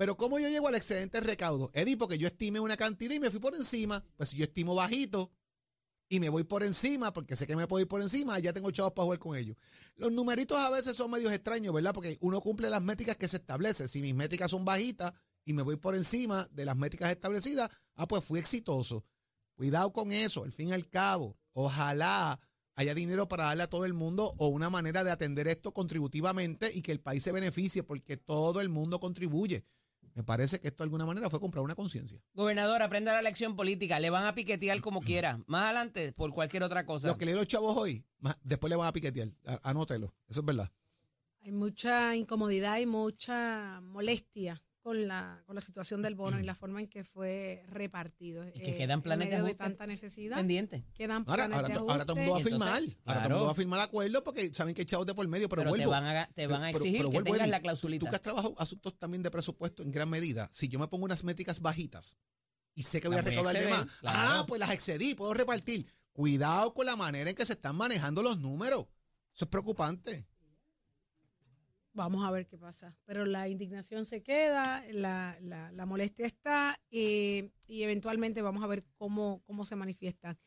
Pero 0.00 0.16
¿cómo 0.16 0.38
yo 0.38 0.48
llego 0.48 0.66
al 0.66 0.76
excedente 0.76 1.20
de 1.20 1.26
recaudo? 1.26 1.70
Eddie, 1.74 1.98
porque 1.98 2.16
yo 2.16 2.26
estimé 2.26 2.58
una 2.58 2.78
cantidad 2.78 3.14
y 3.14 3.20
me 3.20 3.30
fui 3.30 3.38
por 3.38 3.54
encima. 3.54 4.02
Pues 4.16 4.30
si 4.30 4.38
yo 4.38 4.44
estimo 4.44 4.74
bajito 4.74 5.30
y 6.08 6.20
me 6.20 6.30
voy 6.30 6.42
por 6.42 6.62
encima, 6.62 7.12
porque 7.12 7.36
sé 7.36 7.46
que 7.46 7.54
me 7.54 7.66
puedo 7.66 7.82
ir 7.82 7.86
por 7.86 8.00
encima, 8.00 8.38
ya 8.38 8.54
tengo 8.54 8.70
chavos 8.70 8.94
para 8.94 9.04
jugar 9.04 9.18
con 9.18 9.36
ellos. 9.36 9.58
Los 9.96 10.10
numeritos 10.10 10.56
a 10.56 10.70
veces 10.70 10.96
son 10.96 11.10
medios 11.10 11.30
extraños, 11.34 11.74
¿verdad? 11.74 11.92
Porque 11.92 12.16
uno 12.22 12.40
cumple 12.40 12.70
las 12.70 12.80
métricas 12.80 13.18
que 13.18 13.28
se 13.28 13.36
establecen. 13.36 13.88
Si 13.88 14.00
mis 14.00 14.14
métricas 14.14 14.50
son 14.50 14.64
bajitas, 14.64 15.12
y 15.44 15.52
me 15.52 15.60
voy 15.60 15.76
por 15.76 15.94
encima 15.94 16.48
de 16.50 16.64
las 16.64 16.78
métricas 16.78 17.10
establecidas, 17.10 17.68
ah, 17.94 18.08
pues 18.08 18.24
fui 18.24 18.38
exitoso. 18.38 19.04
Cuidado 19.54 19.92
con 19.92 20.12
eso, 20.12 20.44
al 20.44 20.52
fin 20.52 20.70
y 20.70 20.72
al 20.72 20.88
cabo. 20.88 21.36
Ojalá 21.52 22.40
haya 22.74 22.94
dinero 22.94 23.28
para 23.28 23.44
darle 23.44 23.64
a 23.64 23.70
todo 23.70 23.84
el 23.84 23.92
mundo 23.92 24.32
o 24.38 24.48
una 24.48 24.70
manera 24.70 25.04
de 25.04 25.10
atender 25.10 25.46
esto 25.46 25.74
contributivamente 25.74 26.72
y 26.74 26.80
que 26.80 26.92
el 26.92 27.00
país 27.00 27.22
se 27.22 27.32
beneficie 27.32 27.82
porque 27.82 28.16
todo 28.16 28.62
el 28.62 28.70
mundo 28.70 28.98
contribuye. 28.98 29.66
Me 30.14 30.24
parece 30.24 30.60
que 30.60 30.68
esto 30.68 30.82
de 30.82 30.86
alguna 30.86 31.06
manera 31.06 31.30
fue 31.30 31.40
comprar 31.40 31.64
una 31.64 31.74
conciencia. 31.74 32.20
Gobernador, 32.34 32.82
aprenda 32.82 33.12
la 33.12 33.22
lección 33.22 33.56
política. 33.56 34.00
Le 34.00 34.10
van 34.10 34.26
a 34.26 34.34
piquetear 34.34 34.80
como 34.82 35.00
quiera. 35.00 35.40
Más 35.46 35.64
adelante, 35.64 36.12
por 36.12 36.32
cualquier 36.32 36.62
otra 36.62 36.84
cosa. 36.86 37.08
Lo 37.08 37.16
que 37.16 37.26
le 37.26 37.34
los 37.34 37.46
chavos 37.46 37.76
hoy, 37.76 38.04
después 38.42 38.70
le 38.70 38.76
van 38.76 38.88
a 38.88 38.92
piquetear. 38.92 39.30
Anótelo. 39.62 40.14
Eso 40.28 40.40
es 40.40 40.46
verdad. 40.46 40.70
Hay 41.42 41.52
mucha 41.52 42.14
incomodidad 42.16 42.78
y 42.78 42.86
mucha 42.86 43.80
molestia 43.80 44.62
con 44.80 45.06
la, 45.06 45.42
con 45.46 45.54
la 45.54 45.60
situación 45.60 46.02
del 46.02 46.14
bono 46.14 46.40
y 46.40 46.42
la 46.42 46.54
forma 46.54 46.80
en 46.80 46.88
que 46.88 47.04
fue 47.04 47.62
repartido. 47.68 48.46
Y 48.48 48.52
que 48.52 48.76
quedan 48.76 49.02
planes 49.02 49.30
de, 49.30 49.42
de 49.42 49.54
tanta 49.54 49.86
necesidad. 49.86 50.38
Pendientes. 50.38 50.82
Quedan 50.94 51.24
ahora, 51.26 51.46
planes 51.46 51.56
ahora, 51.56 51.68
de 51.68 51.74
ahora 51.74 52.06
todo 52.06 52.16
el 52.16 52.22
mundo 52.22 52.32
va 52.32 52.38
a 52.38 52.42
firmar. 52.42 52.82
Ahora 53.04 53.20
todo 53.20 53.26
el 53.26 53.30
mundo 53.30 53.46
va 53.46 53.52
a 53.52 53.54
firmar 53.54 53.80
acuerdo 53.80 54.24
porque 54.24 54.54
saben 54.54 54.74
que 54.74 54.82
hay 54.82 54.86
chavos 54.86 55.06
de 55.06 55.14
por 55.14 55.26
medio. 55.28 55.48
Pero, 55.48 55.62
pero 55.62 55.70
vuelvo. 55.70 55.84
Te 55.84 55.90
van 55.90 56.04
a, 56.04 56.26
te 56.34 56.46
van 56.46 56.62
a 56.62 56.70
exigir 56.70 56.98
pero, 56.98 57.10
pero 57.10 57.24
que 57.24 57.30
tengas 57.32 57.48
la 57.50 57.60
clausulita. 57.60 58.04
Tú 58.04 58.10
que 58.10 58.16
has 58.16 58.22
trabajado 58.22 58.54
asuntos 58.58 58.98
también 58.98 59.22
de 59.22 59.30
presupuesto 59.30 59.82
en 59.82 59.92
gran 59.92 60.08
medida, 60.08 60.48
si 60.50 60.68
yo 60.68 60.78
me 60.78 60.88
pongo 60.88 61.04
unas 61.04 61.24
métricas 61.24 61.60
bajitas 61.60 62.16
y 62.74 62.82
sé 62.82 63.00
que 63.00 63.08
voy 63.08 63.18
a 63.18 63.22
recaudar 63.22 63.58
de 63.58 63.68
más, 63.68 63.84
claro. 64.00 64.18
ah, 64.20 64.44
pues 64.46 64.58
las 64.60 64.70
excedí, 64.70 65.14
puedo 65.14 65.34
repartir. 65.34 65.86
Cuidado 66.12 66.72
con 66.74 66.86
la 66.86 66.96
manera 66.96 67.30
en 67.30 67.36
que 67.36 67.46
se 67.46 67.52
están 67.52 67.76
manejando 67.76 68.22
los 68.22 68.38
números. 68.40 68.86
Eso 69.34 69.44
es 69.44 69.48
preocupante. 69.50 70.26
Vamos 71.92 72.24
a 72.24 72.30
ver 72.30 72.46
qué 72.46 72.56
pasa. 72.56 72.96
Pero 73.04 73.24
la 73.24 73.48
indignación 73.48 74.04
se 74.04 74.22
queda, 74.22 74.84
la, 74.92 75.36
la, 75.40 75.72
la 75.72 75.86
molestia 75.86 76.24
está 76.26 76.78
eh, 76.90 77.50
y 77.66 77.82
eventualmente 77.82 78.42
vamos 78.42 78.62
a 78.62 78.68
ver 78.68 78.84
cómo, 78.96 79.42
cómo 79.44 79.64
se 79.64 79.74
manifiesta. 79.74 80.38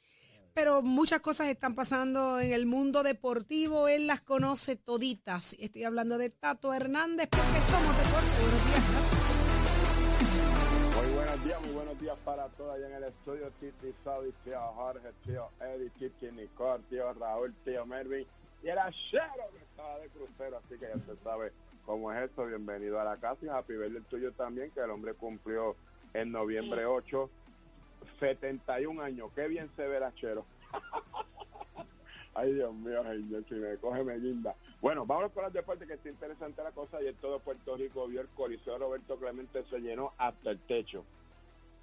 Pero 0.54 0.82
muchas 0.84 1.20
cosas 1.20 1.48
están 1.48 1.76
pasando 1.76 2.40
en 2.40 2.54
el 2.54 2.66
mundo 2.66 3.04
deportivo. 3.04 3.88
Él 3.88 4.08
las 4.08 4.22
conoce 4.22 4.76
toditas. 4.76 5.56
Estoy 5.60 5.84
hablando 5.84 6.18
de 6.18 6.30
Tato 6.30 6.74
Hernández 6.74 7.28
porque 7.30 7.60
somos 7.62 7.98
deporte. 7.98 8.30
Buenos 8.40 8.66
días, 8.68 8.94
Muy 10.96 11.14
buenos 11.14 11.44
días, 11.44 11.62
muy 11.62 11.74
buenos 11.74 12.00
días 12.00 12.18
para 12.24 12.48
todos 12.50 12.76
allá 12.76 12.88
en 12.88 12.94
el 12.94 13.04
estudio. 13.06 13.52
Titi 13.60 13.94
Saudi, 14.04 14.32
tío 14.46 14.60
Jorge, 14.76 15.10
tío 15.26 15.50
Eddie, 15.60 15.90
Titi 16.00 16.32
Nicole, 16.32 16.84
tío 16.90 17.12
Raúl, 17.14 17.54
tío 17.66 17.86
Mervin 17.86 18.28
y 18.64 18.70
el 18.70 18.78
achero 18.78 19.50
que 19.52 19.60
estaba 19.84 20.00
de 20.00 20.10
crucero, 20.10 20.58
así 20.58 20.80
que 20.80 20.88
ya 20.88 20.98
se 21.06 21.22
sabe 21.24 21.52
cómo 21.86 22.12
es 22.14 22.30
esto. 22.30 22.46
Bienvenido 22.46 23.02
a 23.02 23.04
la 23.04 23.18
casa 23.18 23.46
y 23.46 23.50
happy 23.50 23.74
birthday 23.74 23.98
el 23.98 24.06
tuyo 24.06 24.32
también, 24.32 24.72
que 24.72 24.80
el 24.80 24.90
hombre 24.90 25.14
cumplió 25.14 25.76
en 26.14 26.32
noviembre 26.32 26.86
8, 26.86 27.30
71 28.18 29.02
años. 29.02 29.30
Qué 29.36 29.48
bien 29.50 29.70
se 29.76 29.86
ve 29.86 29.98
el 29.98 30.04
achero. 30.04 30.46
Ay, 32.34 32.54
Dios 32.54 32.74
mío, 32.74 33.04
señor, 33.04 33.44
si 33.50 33.56
me 33.56 33.76
coge 33.78 34.04
me 34.06 34.18
guinda. 34.20 34.56
Bueno, 34.82 35.06
vamos 35.06 35.34
con 35.34 35.44
los 35.44 35.54
deportes, 35.54 35.86
que 35.86 35.96
está 35.96 36.10
interesante 36.10 36.64
la 36.64 36.72
cosa. 36.72 37.02
Y 37.04 37.08
en 37.08 37.16
todo 37.16 37.40
Puerto 37.40 37.76
Rico 37.76 38.08
vio 38.08 38.22
el 38.22 38.30
Coliseo 38.30 38.78
Roberto 38.78 39.18
Clemente 39.18 39.66
se 39.70 39.80
llenó 39.80 40.14
hasta 40.18 40.52
el 40.52 40.60
techo. 40.60 41.04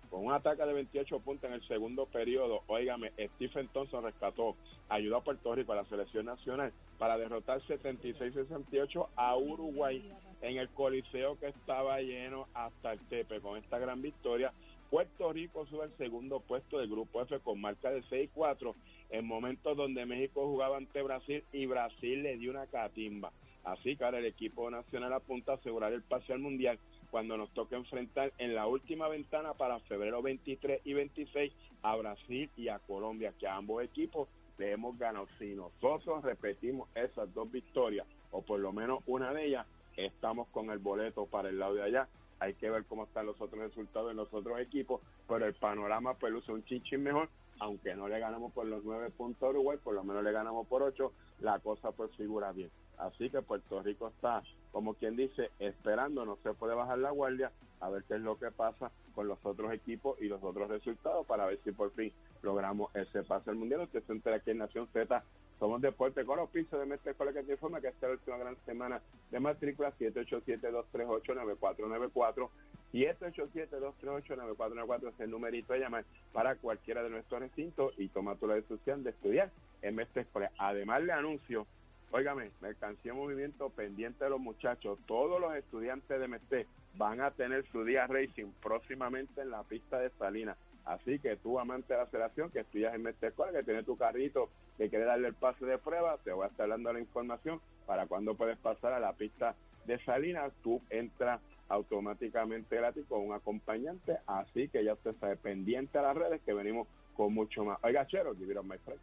Con 0.08 0.24
un 0.24 0.32
ataque 0.32 0.64
de 0.64 0.72
28 0.72 1.20
puntos 1.20 1.44
en 1.44 1.52
el 1.52 1.68
segundo 1.68 2.06
periodo, 2.06 2.62
óigame, 2.66 3.12
Stephen 3.34 3.68
Thompson 3.68 4.04
rescató, 4.04 4.56
ayudó 4.88 5.18
a 5.18 5.22
Puerto 5.22 5.54
Rico 5.54 5.72
a 5.72 5.76
la 5.76 5.84
selección 5.84 6.24
nacional 6.24 6.72
para 7.00 7.16
derrotar 7.16 7.62
76-68 7.62 9.08
a 9.16 9.34
Uruguay 9.34 10.04
en 10.42 10.58
el 10.58 10.68
coliseo 10.68 11.38
que 11.40 11.48
estaba 11.48 11.98
lleno 12.02 12.46
hasta 12.52 12.92
el 12.92 13.00
tepe. 13.08 13.40
Con 13.40 13.56
esta 13.56 13.78
gran 13.78 14.02
victoria, 14.02 14.52
Puerto 14.90 15.32
Rico 15.32 15.64
sube 15.64 15.84
al 15.84 15.96
segundo 15.96 16.40
puesto 16.40 16.78
del 16.78 16.90
grupo 16.90 17.22
F 17.22 17.40
con 17.40 17.58
marca 17.58 17.90
de 17.90 18.02
6-4 18.02 18.74
en 19.08 19.26
momentos 19.26 19.78
donde 19.78 20.04
México 20.04 20.46
jugaba 20.46 20.76
ante 20.76 21.00
Brasil 21.00 21.42
y 21.54 21.64
Brasil 21.64 22.22
le 22.22 22.36
dio 22.36 22.50
una 22.50 22.66
catimba. 22.66 23.32
Así 23.64 23.96
que 23.96 24.04
el 24.04 24.26
equipo 24.26 24.70
nacional 24.70 25.14
apunta 25.14 25.52
a 25.52 25.54
asegurar 25.54 25.94
el 25.94 26.02
pase 26.02 26.34
al 26.34 26.40
mundial 26.40 26.78
cuando 27.10 27.38
nos 27.38 27.48
toca 27.54 27.76
enfrentar 27.76 28.30
en 28.36 28.54
la 28.54 28.66
última 28.66 29.08
ventana 29.08 29.54
para 29.54 29.80
febrero 29.80 30.20
23 30.20 30.82
y 30.84 30.92
26 30.92 31.50
a 31.82 31.96
Brasil 31.96 32.50
y 32.58 32.68
a 32.68 32.78
Colombia, 32.78 33.32
que 33.38 33.48
ambos 33.48 33.82
equipos 33.82 34.28
le 34.60 34.72
hemos 34.72 34.96
ganado. 34.98 35.26
Si 35.38 35.54
nosotros 35.54 36.22
repetimos 36.22 36.88
esas 36.94 37.32
dos 37.34 37.50
victorias, 37.50 38.06
o 38.30 38.42
por 38.42 38.60
lo 38.60 38.72
menos 38.72 39.02
una 39.06 39.32
de 39.32 39.46
ellas, 39.46 39.66
estamos 39.96 40.48
con 40.48 40.70
el 40.70 40.78
boleto 40.78 41.26
para 41.26 41.48
el 41.48 41.58
lado 41.58 41.74
de 41.74 41.82
allá. 41.82 42.08
Hay 42.38 42.54
que 42.54 42.70
ver 42.70 42.84
cómo 42.84 43.04
están 43.04 43.26
los 43.26 43.40
otros 43.40 43.60
resultados 43.60 44.10
en 44.10 44.18
los 44.18 44.32
otros 44.32 44.60
equipos, 44.60 45.00
pero 45.26 45.46
el 45.46 45.54
panorama 45.54 46.14
pues 46.14 46.32
luce 46.32 46.52
un 46.52 46.64
chinchín 46.64 47.02
mejor, 47.02 47.28
aunque 47.58 47.94
no 47.94 48.06
le 48.08 48.18
ganamos 48.18 48.52
por 48.52 48.66
los 48.66 48.84
nueve 48.84 49.10
puntos 49.10 49.42
a 49.42 49.50
Uruguay, 49.50 49.78
por 49.82 49.94
lo 49.94 50.04
menos 50.04 50.22
le 50.22 50.32
ganamos 50.32 50.66
por 50.66 50.82
ocho, 50.82 51.12
la 51.40 51.58
cosa 51.58 51.92
pues 51.92 52.10
figura 52.16 52.52
bien. 52.52 52.70
Así 52.98 53.30
que 53.30 53.42
Puerto 53.42 53.82
Rico 53.82 54.08
está, 54.08 54.42
como 54.72 54.94
quien 54.94 55.16
dice, 55.16 55.50
esperando, 55.58 56.26
no 56.26 56.36
se 56.42 56.52
puede 56.52 56.74
bajar 56.74 56.98
la 56.98 57.10
guardia, 57.10 57.50
a 57.80 57.88
ver 57.88 58.04
qué 58.04 58.14
es 58.14 58.20
lo 58.20 58.38
que 58.38 58.50
pasa 58.50 58.90
con 59.14 59.26
los 59.26 59.38
otros 59.44 59.72
equipos 59.72 60.20
y 60.20 60.28
los 60.28 60.42
otros 60.42 60.68
resultados 60.68 61.26
para 61.26 61.46
ver 61.46 61.58
si 61.64 61.72
por 61.72 61.90
fin 61.92 62.12
logramos 62.42 62.94
ese 62.94 63.22
pase 63.22 63.50
al 63.50 63.56
mundial. 63.56 63.82
Usted 63.82 64.02
se 64.04 64.12
entera 64.12 64.36
aquí 64.36 64.50
en 64.50 64.58
Nación 64.58 64.88
Z, 64.92 65.22
somos 65.60 65.80
deporte 65.82 66.24
con 66.24 66.44
pisos 66.48 66.80
de 66.80 66.86
Mestre 66.86 67.10
Escuela 67.10 67.34
que 67.34 67.42
te 67.42 67.52
informa 67.52 67.82
que 67.82 67.88
esta 67.88 68.06
es 68.06 68.10
la 68.10 68.16
última 68.16 68.38
gran 68.38 68.56
semana 68.64 69.02
de 69.30 69.40
matrícula 69.40 69.92
787-238-9494. 69.98 72.48
787-238-9494 72.94 75.08
es 75.08 75.20
el 75.20 75.30
numerito 75.30 75.74
de 75.74 75.80
llamar 75.80 76.06
para 76.32 76.56
cualquiera 76.56 77.02
de 77.02 77.10
nuestros 77.10 77.40
recintos 77.40 77.92
y 77.98 78.08
toma 78.08 78.36
tu 78.36 78.46
la 78.46 78.54
decisión 78.54 79.04
de 79.04 79.10
estudiar 79.10 79.50
en 79.82 79.96
Mestre 79.96 80.22
Escuela. 80.22 80.50
Además 80.56 81.02
le 81.02 81.12
anuncio 81.12 81.66
Óigame, 82.12 82.50
mercancía 82.60 83.12
en 83.12 83.18
movimiento 83.18 83.70
pendiente 83.70 84.24
de 84.24 84.30
los 84.30 84.40
muchachos. 84.40 84.98
Todos 85.06 85.40
los 85.40 85.54
estudiantes 85.54 86.18
de 86.18 86.26
MST 86.26 86.66
van 86.96 87.20
a 87.20 87.30
tener 87.30 87.64
su 87.70 87.84
día 87.84 88.08
racing 88.08 88.50
próximamente 88.60 89.42
en 89.42 89.50
la 89.50 89.62
pista 89.62 90.00
de 90.00 90.10
Salinas. 90.18 90.56
Así 90.90 91.20
que 91.20 91.36
tú, 91.36 91.60
amante 91.60 91.92
de 91.92 91.98
la 91.98 92.04
aceleración, 92.04 92.50
que 92.50 92.60
estudias 92.60 92.92
en 92.92 93.02
Mestre 93.02 93.28
Escuela, 93.28 93.56
que 93.56 93.62
tienes 93.62 93.86
tu 93.86 93.96
carrito, 93.96 94.50
que 94.76 94.88
quieres 94.88 95.06
darle 95.06 95.28
el 95.28 95.34
pase 95.34 95.64
de 95.64 95.78
prueba, 95.78 96.18
te 96.24 96.32
voy 96.32 96.44
a 96.44 96.48
estar 96.48 96.68
dando 96.68 96.92
la 96.92 96.98
información 96.98 97.60
para 97.86 98.08
cuando 98.08 98.34
puedes 98.34 98.58
pasar 98.58 98.92
a 98.92 98.98
la 98.98 99.12
pista 99.12 99.54
de 99.86 100.02
Salinas. 100.04 100.52
Tú 100.64 100.82
entras 100.90 101.40
automáticamente 101.68 102.74
gratis 102.74 103.04
con 103.08 103.20
un 103.20 103.32
acompañante. 103.32 104.18
Así 104.26 104.68
que 104.68 104.82
ya 104.84 104.94
usted 104.94 105.10
está 105.10 105.32
pendiente 105.36 105.96
a 105.96 106.02
las 106.02 106.16
redes 106.16 106.40
que 106.44 106.52
venimos 106.52 106.88
con 107.14 107.32
mucho 107.32 107.64
más. 107.64 107.78
Oiga, 107.84 108.04
Chero, 108.08 108.34
give 108.34 108.52
it 108.52 108.58
up, 108.58 108.64
my 108.64 108.76
friend. 108.78 109.00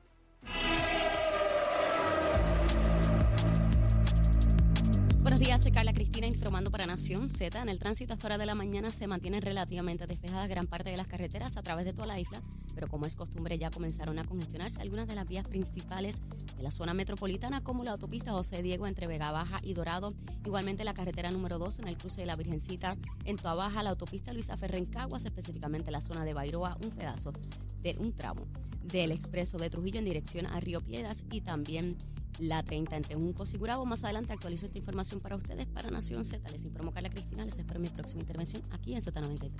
Buenos 5.21 5.39
días, 5.39 5.63
soy 5.63 5.71
Informando 6.25 6.71
para 6.71 6.87
Nación 6.87 7.29
Z. 7.29 7.61
En 7.61 7.69
el 7.69 7.79
tránsito 7.79 8.13
hasta 8.13 8.25
hora 8.25 8.37
de 8.39 8.47
la 8.47 8.55
mañana 8.55 8.89
se 8.89 9.05
mantienen 9.05 9.41
relativamente 9.43 10.07
despejadas 10.07 10.49
gran 10.49 10.65
parte 10.65 10.89
de 10.89 10.97
las 10.97 11.05
carreteras 11.05 11.57
a 11.57 11.61
través 11.61 11.85
de 11.85 11.93
toda 11.93 12.07
la 12.07 12.19
isla, 12.19 12.41
pero 12.73 12.87
como 12.87 13.05
es 13.05 13.15
costumbre 13.15 13.59
ya 13.59 13.69
comenzaron 13.69 14.17
a 14.17 14.23
congestionarse 14.23 14.81
algunas 14.81 15.07
de 15.07 15.13
las 15.13 15.27
vías 15.27 15.47
principales 15.47 16.21
de 16.55 16.63
la 16.63 16.71
zona 16.71 16.95
metropolitana 16.95 17.63
como 17.63 17.83
la 17.83 17.91
autopista 17.91 18.31
José 18.31 18.63
Diego 18.63 18.87
entre 18.87 19.05
Vega 19.05 19.29
Baja 19.29 19.59
y 19.61 19.75
Dorado, 19.75 20.13
igualmente 20.43 20.83
la 20.83 20.95
carretera 20.95 21.29
número 21.29 21.59
2 21.59 21.79
en 21.79 21.87
el 21.87 21.97
cruce 21.97 22.21
de 22.21 22.27
la 22.27 22.35
Virgencita 22.35 22.97
en 23.25 23.37
Toa 23.37 23.53
Baja, 23.53 23.83
la 23.83 23.91
autopista 23.91 24.33
Luisa 24.33 24.57
Ferrer 24.57 24.79
en 24.79 24.85
Caguas, 24.85 25.23
específicamente 25.23 25.91
la 25.91 26.01
zona 26.01 26.25
de 26.25 26.33
Bairoa, 26.33 26.77
un 26.83 26.89
pedazo 26.89 27.31
de 27.83 27.95
un 27.99 28.13
tramo 28.13 28.47
del 28.81 29.11
expreso 29.11 29.57
de 29.57 29.69
Trujillo 29.69 29.99
en 29.99 30.05
dirección 30.05 30.47
a 30.47 30.59
Río 30.59 30.81
Piedras 30.81 31.25
y 31.29 31.41
también 31.41 31.97
la 32.39 32.63
30 32.63 32.95
entre 32.95 33.15
Juncos 33.15 33.53
y 33.53 33.57
Gurabo. 33.57 33.85
Más 33.85 34.03
adelante 34.03 34.33
actualizo 34.33 34.65
esta 34.65 34.77
información 34.77 35.19
para 35.19 35.35
ustedes 35.35 35.65
para 35.67 35.89
Nación 35.89 36.25
Z. 36.25 36.49
Les 36.49 36.63
informo 36.63 36.91
Carla 36.91 37.09
Cristina. 37.09 37.43
Les 37.45 37.57
espero 37.57 37.79
mi 37.79 37.89
próxima 37.89 38.21
intervención 38.21 38.63
aquí 38.71 38.93
en 38.93 39.01
Z93. 39.01 39.51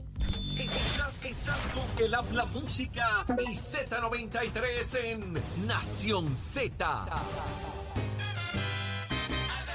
Estás, 0.60 1.20
estás 1.24 1.68
con 1.68 2.06
el 2.06 2.14
habla 2.14 2.46
música 2.46 3.26
y 3.40 3.54
Z93 3.54 5.00
en 5.06 5.68
Nación 5.68 6.36
Z. 6.36 7.06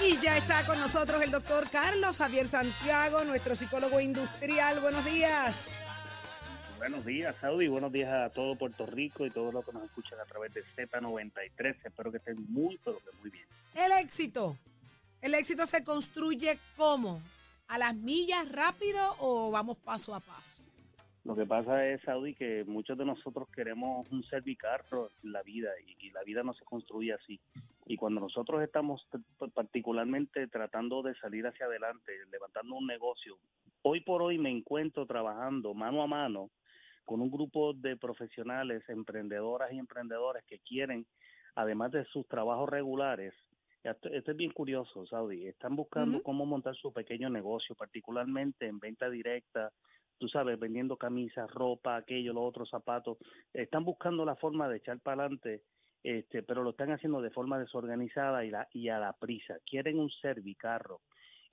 Y 0.04 0.18
ya 0.20 0.36
está 0.36 0.66
con 0.66 0.80
nosotros 0.80 1.22
el 1.22 1.30
doctor 1.30 1.70
Carlos 1.70 2.18
Javier 2.18 2.48
Santiago, 2.48 3.24
nuestro 3.24 3.54
psicólogo 3.54 4.00
industrial. 4.00 4.80
Buenos 4.80 5.04
días. 5.04 5.86
Buenos 6.82 7.06
días, 7.06 7.36
Saudi. 7.40 7.68
Buenos 7.68 7.92
días 7.92 8.12
a 8.12 8.28
todo 8.30 8.56
Puerto 8.56 8.86
Rico 8.86 9.24
y 9.24 9.30
todos 9.30 9.54
los 9.54 9.64
que 9.64 9.72
nos 9.72 9.84
escuchan 9.84 10.18
a 10.18 10.24
través 10.24 10.52
de 10.52 10.64
Z93. 10.64 11.76
Espero 11.84 12.10
que 12.10 12.16
estén 12.16 12.44
muy, 12.52 12.76
pero 12.84 12.98
que 12.98 13.16
muy 13.20 13.30
bien. 13.30 13.46
El 13.76 14.04
éxito. 14.04 14.56
¿El 15.20 15.34
éxito 15.34 15.64
se 15.64 15.84
construye 15.84 16.58
cómo? 16.76 17.22
¿A 17.68 17.78
las 17.78 17.94
millas 17.94 18.50
rápido 18.50 18.98
o 19.20 19.52
vamos 19.52 19.76
paso 19.76 20.12
a 20.12 20.18
paso? 20.18 20.60
Lo 21.22 21.36
que 21.36 21.46
pasa 21.46 21.86
es, 21.86 22.02
Saudi, 22.02 22.34
que 22.34 22.64
muchos 22.64 22.98
de 22.98 23.04
nosotros 23.04 23.48
queremos 23.54 24.10
un 24.10 24.24
servicarro 24.24 25.12
en 25.22 25.30
la 25.30 25.44
vida 25.44 25.70
y, 25.86 26.08
y 26.08 26.10
la 26.10 26.24
vida 26.24 26.42
no 26.42 26.52
se 26.52 26.64
construye 26.64 27.12
así. 27.12 27.38
Y 27.86 27.96
cuando 27.96 28.20
nosotros 28.20 28.60
estamos 28.60 29.06
particularmente 29.54 30.48
tratando 30.48 31.00
de 31.02 31.14
salir 31.14 31.46
hacia 31.46 31.66
adelante, 31.66 32.10
levantando 32.32 32.74
un 32.74 32.88
negocio, 32.88 33.38
hoy 33.82 34.00
por 34.00 34.20
hoy 34.20 34.36
me 34.36 34.50
encuentro 34.50 35.06
trabajando 35.06 35.74
mano 35.74 36.02
a 36.02 36.08
mano 36.08 36.50
con 37.04 37.20
un 37.20 37.30
grupo 37.30 37.72
de 37.74 37.96
profesionales, 37.96 38.82
emprendedoras 38.88 39.72
y 39.72 39.78
emprendedores 39.78 40.44
que 40.44 40.58
quieren, 40.60 41.06
además 41.54 41.92
de 41.92 42.04
sus 42.06 42.26
trabajos 42.28 42.68
regulares, 42.68 43.34
esto, 43.82 44.08
es 44.08 44.36
bien 44.36 44.52
curioso, 44.52 45.04
Saudi, 45.06 45.46
están 45.46 45.74
buscando 45.74 46.22
cómo 46.22 46.46
montar 46.46 46.74
su 46.76 46.92
pequeño 46.92 47.28
negocio, 47.28 47.74
particularmente 47.74 48.66
en 48.66 48.78
venta 48.78 49.10
directa, 49.10 49.72
tú 50.18 50.28
sabes, 50.28 50.56
vendiendo 50.58 50.96
camisas, 50.96 51.50
ropa, 51.50 51.96
aquello, 51.96 52.32
los 52.32 52.44
otros 52.44 52.70
zapatos, 52.70 53.18
están 53.52 53.84
buscando 53.84 54.24
la 54.24 54.36
forma 54.36 54.68
de 54.68 54.76
echar 54.76 55.00
para 55.00 55.24
adelante, 55.24 55.62
este, 56.04 56.44
pero 56.44 56.62
lo 56.62 56.70
están 56.70 56.92
haciendo 56.92 57.20
de 57.20 57.30
forma 57.30 57.58
desorganizada 57.58 58.44
y, 58.44 58.50
la, 58.50 58.68
y 58.72 58.88
a 58.88 59.00
la 59.00 59.14
prisa. 59.14 59.56
Quieren 59.66 59.98
un 59.98 60.10
servicarro. 60.10 61.00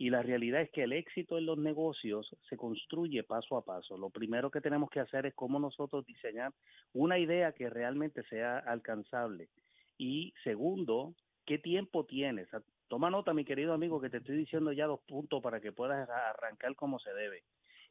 Y 0.02 0.10
la 0.10 0.22
realidad 0.22 0.62
es 0.62 0.72
que 0.72 0.84
el 0.84 0.94
éxito 0.94 1.38
en 1.38 1.46
los 1.46 1.58
negocios 1.58 2.34
se 2.48 2.56
construye 2.56 3.22
paso 3.24 3.58
a 3.58 3.66
paso. 3.66 3.98
Lo 3.98 4.10
primero 4.10 4.50
que 4.50 4.62
tenemos 4.62 4.90
que 4.90 5.02
hacer 5.02 5.26
es 5.26 5.34
cómo 5.34 5.60
nosotros 5.60 6.06
diseñar 6.06 6.54
una 6.94 7.20
idea 7.20 7.52
que 7.52 7.70
realmente 7.70 8.24
sea 8.24 8.60
alcanzable. 8.60 9.50
Y 9.98 10.34
segundo, 10.46 11.16
¿qué 11.46 11.60
tiempo 11.60 12.06
tienes? 12.06 12.48
Toma 12.88 13.10
nota, 13.10 13.34
mi 13.34 13.44
querido 13.44 13.74
amigo, 13.74 14.00
que 14.00 14.10
te 14.10 14.18
estoy 14.18 14.38
diciendo 14.38 14.72
ya 14.72 14.88
dos 14.88 15.02
puntos 15.02 15.44
para 15.44 15.60
que 15.60 15.74
puedas 15.74 16.10
arrancar 16.10 16.78
como 16.78 16.98
se 17.00 17.14
debe. 17.14 17.44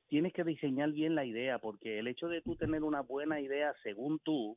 Tienes 0.09 0.33
que 0.33 0.45
diseñar 0.45 0.93
bien 0.93 1.15
la 1.15 1.27
idea, 1.27 1.59
porque 1.59 1.99
el 1.99 2.09
hecho 2.09 2.29
de 2.29 2.41
tú 2.41 2.57
tener 2.57 2.85
una 2.85 3.03
buena 3.03 3.39
idea 3.39 3.75
según 3.83 4.19
tú, 4.21 4.57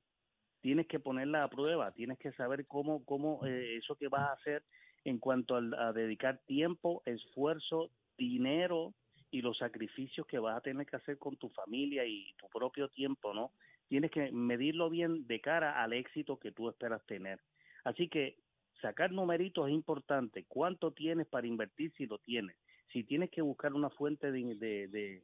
tienes 0.62 0.88
que 0.88 1.02
ponerla 1.02 1.44
a 1.44 1.50
prueba, 1.50 1.92
tienes 1.92 2.18
que 2.18 2.32
saber 2.32 2.66
cómo, 2.66 3.04
cómo 3.04 3.46
eh, 3.46 3.76
eso 3.76 3.98
que 3.98 4.08
vas 4.08 4.30
a 4.30 4.34
hacer 4.34 4.64
en 5.04 5.18
cuanto 5.20 5.56
al- 5.56 5.74
a, 5.74 5.94
dedicar 5.94 6.40
tiempo, 6.46 7.02
esfuerzo, 7.06 7.90
dinero 8.18 8.94
y 9.32 9.42
los 9.42 9.58
sacrificios 9.58 10.28
que 10.28 10.40
vas 10.40 10.58
a 10.58 10.62
tener 10.62 10.86
que 10.86 10.98
hacer 10.98 11.18
con 11.18 11.38
tu 11.38 11.50
familia 11.50 12.06
y 12.06 12.34
tu 12.38 12.48
propio 12.50 12.90
tiempo, 12.90 13.34
¿no? 13.34 13.52
Tienes 13.88 14.12
que 14.12 14.32
medirlo 14.32 14.90
bien 14.90 15.26
de 15.28 15.40
cara 15.42 15.82
al 15.82 15.94
éxito 15.94 16.38
que 16.38 16.52
tú 16.52 16.70
esperas 16.70 17.06
tener. 17.06 17.40
Así 17.84 18.08
que 18.08 18.38
sacar 18.82 19.12
numeritos 19.12 19.68
es 19.68 19.74
importante. 19.74 20.46
¿Cuánto 20.48 20.92
tienes 20.92 21.28
para 21.28 21.48
invertir 21.48 21.92
si 21.98 22.06
lo 22.06 22.20
tienes? 22.20 22.56
Si 22.94 23.04
tienes 23.04 23.30
que 23.32 23.42
buscar 23.42 23.74
una 23.74 23.90
fuente 23.90 24.32
de 24.32 25.24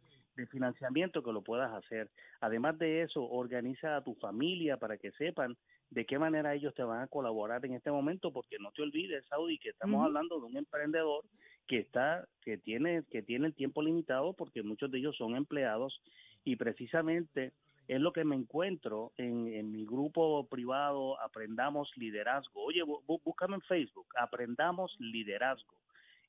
financiamiento 0.49 1.23
que 1.23 1.33
lo 1.33 1.41
puedas 1.41 1.73
hacer. 1.73 2.09
Además 2.41 2.77
de 2.77 3.01
eso, 3.01 3.23
organiza 3.23 3.97
a 3.97 4.03
tu 4.03 4.13
familia 4.15 4.77
para 4.77 4.97
que 4.97 5.11
sepan 5.13 5.57
de 5.89 6.05
qué 6.05 6.19
manera 6.19 6.53
ellos 6.53 6.73
te 6.75 6.83
van 6.83 7.01
a 7.01 7.07
colaborar 7.07 7.65
en 7.65 7.73
este 7.73 7.91
momento, 7.91 8.31
porque 8.31 8.57
no 8.59 8.71
te 8.71 8.81
olvides, 8.81 9.25
Saudi, 9.27 9.57
que 9.57 9.69
estamos 9.69 10.03
hablando 10.05 10.39
de 10.39 10.45
un 10.45 10.57
emprendedor 10.57 11.23
que 11.65 11.79
está, 11.79 12.27
que 12.41 12.57
tiene, 12.57 13.03
que 13.09 13.21
tiene 13.21 13.47
el 13.47 13.53
tiempo 13.53 13.81
limitado, 13.81 14.33
porque 14.33 14.63
muchos 14.63 14.89
de 14.91 14.99
ellos 14.99 15.15
son 15.17 15.35
empleados, 15.35 16.01
y 16.43 16.55
precisamente 16.55 17.53
es 17.87 18.01
lo 18.01 18.11
que 18.11 18.25
me 18.25 18.35
encuentro 18.35 19.11
en, 19.17 19.53
en 19.53 19.71
mi 19.71 19.85
grupo 19.85 20.45
privado 20.47 21.19
Aprendamos 21.21 21.89
Liderazgo. 21.95 22.63
Oye, 22.65 22.83
bú- 22.83 23.21
búscame 23.23 23.55
en 23.55 23.61
Facebook, 23.61 24.07
Aprendamos 24.17 24.95
Liderazgo. 24.99 25.73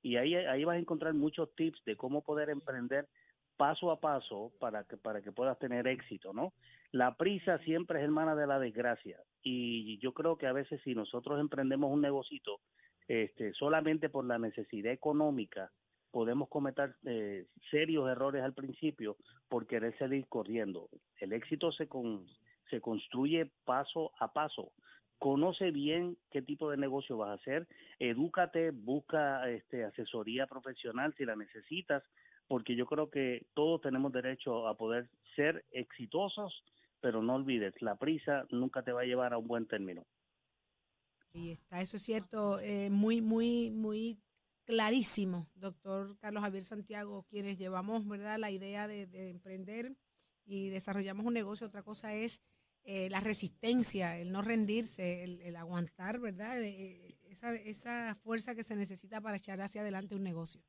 Y 0.03 0.17
ahí, 0.17 0.37
ahí 0.37 0.65
vas 0.65 0.77
a 0.77 0.79
encontrar 0.79 1.15
muchos 1.15 1.53
tips 1.57 1.85
de 1.85 1.97
cómo 1.97 2.23
poder 2.23 2.51
emprender 2.51 3.09
paso 3.59 3.91
a 3.91 4.01
paso 4.01 4.53
para 4.59 4.85
que 4.85 4.97
para 4.97 5.21
que 5.21 5.33
puedas 5.33 5.59
tener 5.59 5.87
éxito, 5.87 6.33
¿no? 6.33 6.55
La 6.93 7.17
prisa 7.17 7.59
siempre 7.59 7.99
es 7.99 8.05
hermana 8.05 8.35
de 8.35 8.47
la 8.47 8.59
desgracia 8.59 9.19
y 9.43 9.99
yo 9.99 10.15
creo 10.15 10.39
que 10.39 10.47
a 10.47 10.55
veces 10.55 10.81
si 10.85 10.95
nosotros 10.95 11.39
emprendemos 11.39 11.93
un 11.93 12.01
negocito 12.01 12.61
este 13.09 13.53
solamente 13.53 14.09
por 14.09 14.25
la 14.25 14.39
necesidad 14.39 14.93
económica 14.93 15.71
podemos 16.11 16.49
cometer 16.49 16.97
eh, 17.05 17.47
serios 17.71 18.09
errores 18.09 18.43
al 18.43 18.55
principio 18.55 19.17
por 19.49 19.67
querer 19.67 19.97
salir 19.99 20.27
corriendo. 20.29 20.89
El 21.19 21.33
éxito 21.33 21.73
se 21.73 21.87
con, 21.87 22.27
se 22.71 22.81
construye 22.81 23.51
paso 23.65 24.13
a 24.19 24.33
paso. 24.33 24.73
Conoce 25.19 25.71
bien 25.71 26.17
qué 26.31 26.43
tipo 26.43 26.71
de 26.71 26.77
negocio 26.77 27.17
vas 27.17 27.31
a 27.31 27.35
hacer, 27.35 27.67
edúcate, 27.99 28.71
busca 28.71 29.49
este, 29.51 29.85
asesoría 29.85 30.47
profesional 30.47 31.13
si 31.17 31.25
la 31.25 31.35
necesitas, 31.35 32.05
porque 32.49 32.75
yo 32.75 32.87
creo 32.87 33.11
que 33.11 33.47
todos 33.55 33.81
tenemos 33.81 34.13
derecho 34.13 34.67
a 34.67 34.77
poder 34.77 35.09
ser 35.37 35.65
exitosos, 35.71 36.65
pero 37.01 37.23
no 37.23 37.37
olvides, 37.37 37.75
la 37.81 37.97
prisa 37.97 38.47
nunca 38.51 38.83
te 38.83 38.93
va 38.93 39.03
a 39.03 39.05
llevar 39.05 39.33
a 39.33 39.39
un 39.39 39.47
buen 39.47 39.67
término. 39.67 40.05
Y 41.33 41.51
está, 41.51 41.81
eso 41.81 41.99
es 41.99 42.03
cierto, 42.03 42.59
eh, 42.59 42.91
muy, 42.91 43.21
muy, 43.21 43.71
muy 43.71 44.19
clarísimo, 44.65 45.47
doctor 45.55 46.19
Carlos 46.19 46.43
Javier 46.43 46.65
Santiago, 46.65 47.25
quienes 47.29 47.59
llevamos, 47.59 48.07
¿verdad?, 48.09 48.39
la 48.39 48.51
idea 48.51 48.89
de, 48.89 49.07
de 49.07 49.31
emprender 49.31 49.97
y 50.45 50.71
desarrollamos 50.71 51.27
un 51.27 51.35
negocio. 51.35 51.67
Otra 51.67 51.83
cosa 51.83 52.15
es 52.15 52.43
eh, 52.85 53.09
la 53.11 53.21
resistencia, 53.21 54.19
el 54.19 54.33
no 54.33 54.43
rendirse, 54.43 55.23
el, 55.23 55.41
el 55.43 55.57
aguantar, 55.57 56.19
¿verdad?, 56.19 56.63
Eh, 56.63 57.15
esa, 57.31 57.55
esa 57.55 58.15
fuerza 58.15 58.55
que 58.55 58.63
se 58.63 58.75
necesita 58.75 59.21
para 59.21 59.37
echar 59.37 59.61
hacia 59.61 59.83
adelante 59.83 60.15
un 60.15 60.23
negocio. 60.23 60.63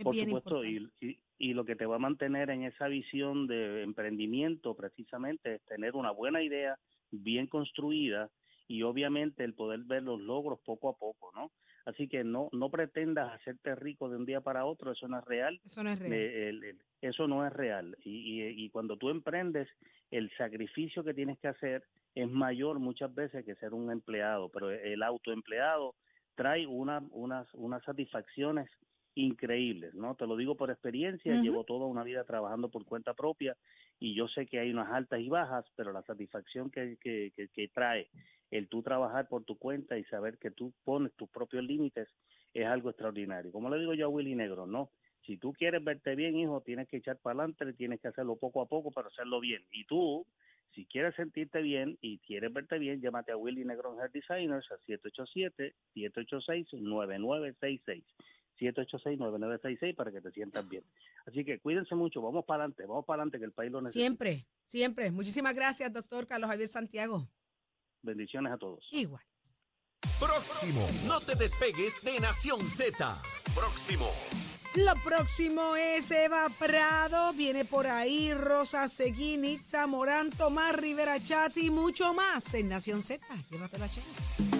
Es 0.00 0.04
Por 0.04 0.14
bien 0.14 0.28
supuesto, 0.28 0.64
y, 0.64 0.90
y, 1.00 1.18
y 1.38 1.52
lo 1.52 1.64
que 1.66 1.76
te 1.76 1.84
va 1.84 1.96
a 1.96 1.98
mantener 1.98 2.48
en 2.48 2.64
esa 2.64 2.88
visión 2.88 3.46
de 3.46 3.82
emprendimiento 3.82 4.74
precisamente 4.74 5.56
es 5.56 5.62
tener 5.66 5.94
una 5.94 6.10
buena 6.10 6.42
idea 6.42 6.78
bien 7.10 7.46
construida 7.46 8.30
y 8.66 8.82
obviamente 8.82 9.44
el 9.44 9.52
poder 9.52 9.80
ver 9.80 10.02
los 10.02 10.18
logros 10.20 10.58
poco 10.64 10.88
a 10.88 10.96
poco, 10.96 11.32
¿no? 11.34 11.50
Así 11.84 12.08
que 12.08 12.24
no 12.24 12.48
no 12.52 12.70
pretendas 12.70 13.32
hacerte 13.34 13.74
rico 13.74 14.08
de 14.08 14.16
un 14.16 14.24
día 14.24 14.40
para 14.40 14.64
otro, 14.64 14.92
eso 14.92 15.06
no 15.08 15.18
es 15.18 15.24
real. 15.26 15.60
Eso 15.64 15.82
no 15.84 15.90
es 15.90 15.98
real. 15.98 16.12
Eh, 16.14 16.48
el- 16.48 16.64
el- 16.64 16.78
eso 17.02 17.28
no 17.28 17.46
es 17.46 17.52
real. 17.52 17.94
Y, 18.04 18.42
y, 18.42 18.64
y 18.64 18.70
cuando 18.70 18.96
tú 18.96 19.10
emprendes, 19.10 19.68
el 20.10 20.30
sacrificio 20.38 21.04
que 21.04 21.12
tienes 21.14 21.38
que 21.40 21.48
hacer 21.48 21.82
es 22.14 22.28
mayor 22.28 22.78
muchas 22.78 23.14
veces 23.14 23.44
que 23.44 23.54
ser 23.56 23.74
un 23.74 23.90
empleado, 23.90 24.48
pero 24.48 24.70
el 24.70 25.02
autoempleado 25.02 25.94
trae 26.36 26.66
una, 26.66 27.02
unas, 27.10 27.52
unas 27.54 27.82
satisfacciones 27.84 28.70
increíbles, 29.14 29.94
¿no? 29.94 30.14
Te 30.14 30.26
lo 30.26 30.36
digo 30.36 30.56
por 30.56 30.70
experiencia, 30.70 31.42
llevo 31.42 31.64
toda 31.64 31.86
una 31.86 32.04
vida 32.04 32.24
trabajando 32.24 32.68
por 32.68 32.84
cuenta 32.84 33.14
propia 33.14 33.56
y 33.98 34.14
yo 34.14 34.28
sé 34.28 34.46
que 34.46 34.60
hay 34.60 34.70
unas 34.70 34.92
altas 34.92 35.20
y 35.20 35.28
bajas, 35.28 35.64
pero 35.76 35.92
la 35.92 36.02
satisfacción 36.02 36.70
que, 36.70 36.96
que, 37.00 37.32
que, 37.34 37.48
que 37.48 37.68
trae 37.68 38.08
el 38.50 38.68
tú 38.68 38.82
trabajar 38.82 39.28
por 39.28 39.44
tu 39.44 39.56
cuenta 39.56 39.98
y 39.98 40.04
saber 40.04 40.38
que 40.38 40.50
tú 40.50 40.72
pones 40.84 41.12
tus 41.14 41.28
propios 41.28 41.64
límites 41.64 42.08
es 42.52 42.66
algo 42.66 42.90
extraordinario. 42.90 43.52
Como 43.52 43.70
le 43.70 43.78
digo 43.78 43.94
yo 43.94 44.06
a 44.06 44.08
Willy 44.08 44.34
Negro, 44.34 44.66
no. 44.66 44.90
Si 45.26 45.36
tú 45.36 45.52
quieres 45.52 45.84
verte 45.84 46.16
bien, 46.16 46.36
hijo, 46.36 46.60
tienes 46.62 46.88
que 46.88 46.96
echar 46.96 47.18
para 47.18 47.40
adelante, 47.40 47.72
tienes 47.74 48.00
que 48.00 48.08
hacerlo 48.08 48.36
poco 48.36 48.62
a 48.62 48.66
poco 48.66 48.90
para 48.90 49.08
hacerlo 49.08 49.38
bien. 49.38 49.62
Y 49.70 49.84
tú, 49.84 50.26
si 50.74 50.86
quieres 50.86 51.14
sentirte 51.14 51.62
bien 51.62 51.98
y 52.00 52.18
quieres 52.18 52.52
verte 52.52 52.78
bien, 52.78 53.00
llámate 53.00 53.32
a 53.32 53.36
Willy 53.36 53.64
Negro 53.64 53.96
Hair 54.00 54.10
Designers 54.10 54.66
a 54.72 54.78
787-786-9966. 55.94 58.02
786-9966 58.60 59.94
para 59.94 60.12
que 60.12 60.20
te 60.20 60.30
sientas 60.32 60.68
bien. 60.68 60.84
Así 61.26 61.44
que 61.44 61.58
cuídense 61.60 61.94
mucho, 61.94 62.20
vamos 62.20 62.44
para 62.44 62.64
adelante, 62.64 62.84
vamos 62.86 63.04
para 63.04 63.22
adelante 63.22 63.38
que 63.38 63.44
el 63.44 63.52
país 63.52 63.72
lo 63.72 63.80
necesita. 63.80 64.02
Siempre, 64.02 64.46
siempre. 64.66 65.10
Muchísimas 65.10 65.54
gracias, 65.54 65.92
doctor 65.92 66.26
Carlos 66.26 66.50
Javier 66.50 66.68
Santiago. 66.68 67.28
Bendiciones 68.02 68.52
a 68.52 68.58
todos. 68.58 68.86
Igual. 68.92 69.22
Próximo. 70.18 70.86
No 71.06 71.20
te 71.20 71.34
despegues 71.34 72.02
de 72.02 72.20
Nación 72.20 72.60
Z. 72.60 72.92
Próximo. 73.54 74.10
Lo 74.76 74.94
próximo 75.02 75.74
es 75.74 76.10
Eva 76.12 76.46
Prado, 76.56 77.32
viene 77.32 77.64
por 77.64 77.88
ahí 77.88 78.32
Rosa 78.34 78.86
Seguín, 78.88 79.44
Itza 79.44 79.88
Morán, 79.88 80.30
Tomás 80.30 80.76
Rivera 80.76 81.18
Chats 81.18 81.56
y 81.56 81.70
mucho 81.70 82.14
más 82.14 82.54
en 82.54 82.68
Nación 82.68 83.02
Z. 83.02 83.26
Llévatela, 83.50 83.88
chévere. 83.88 84.59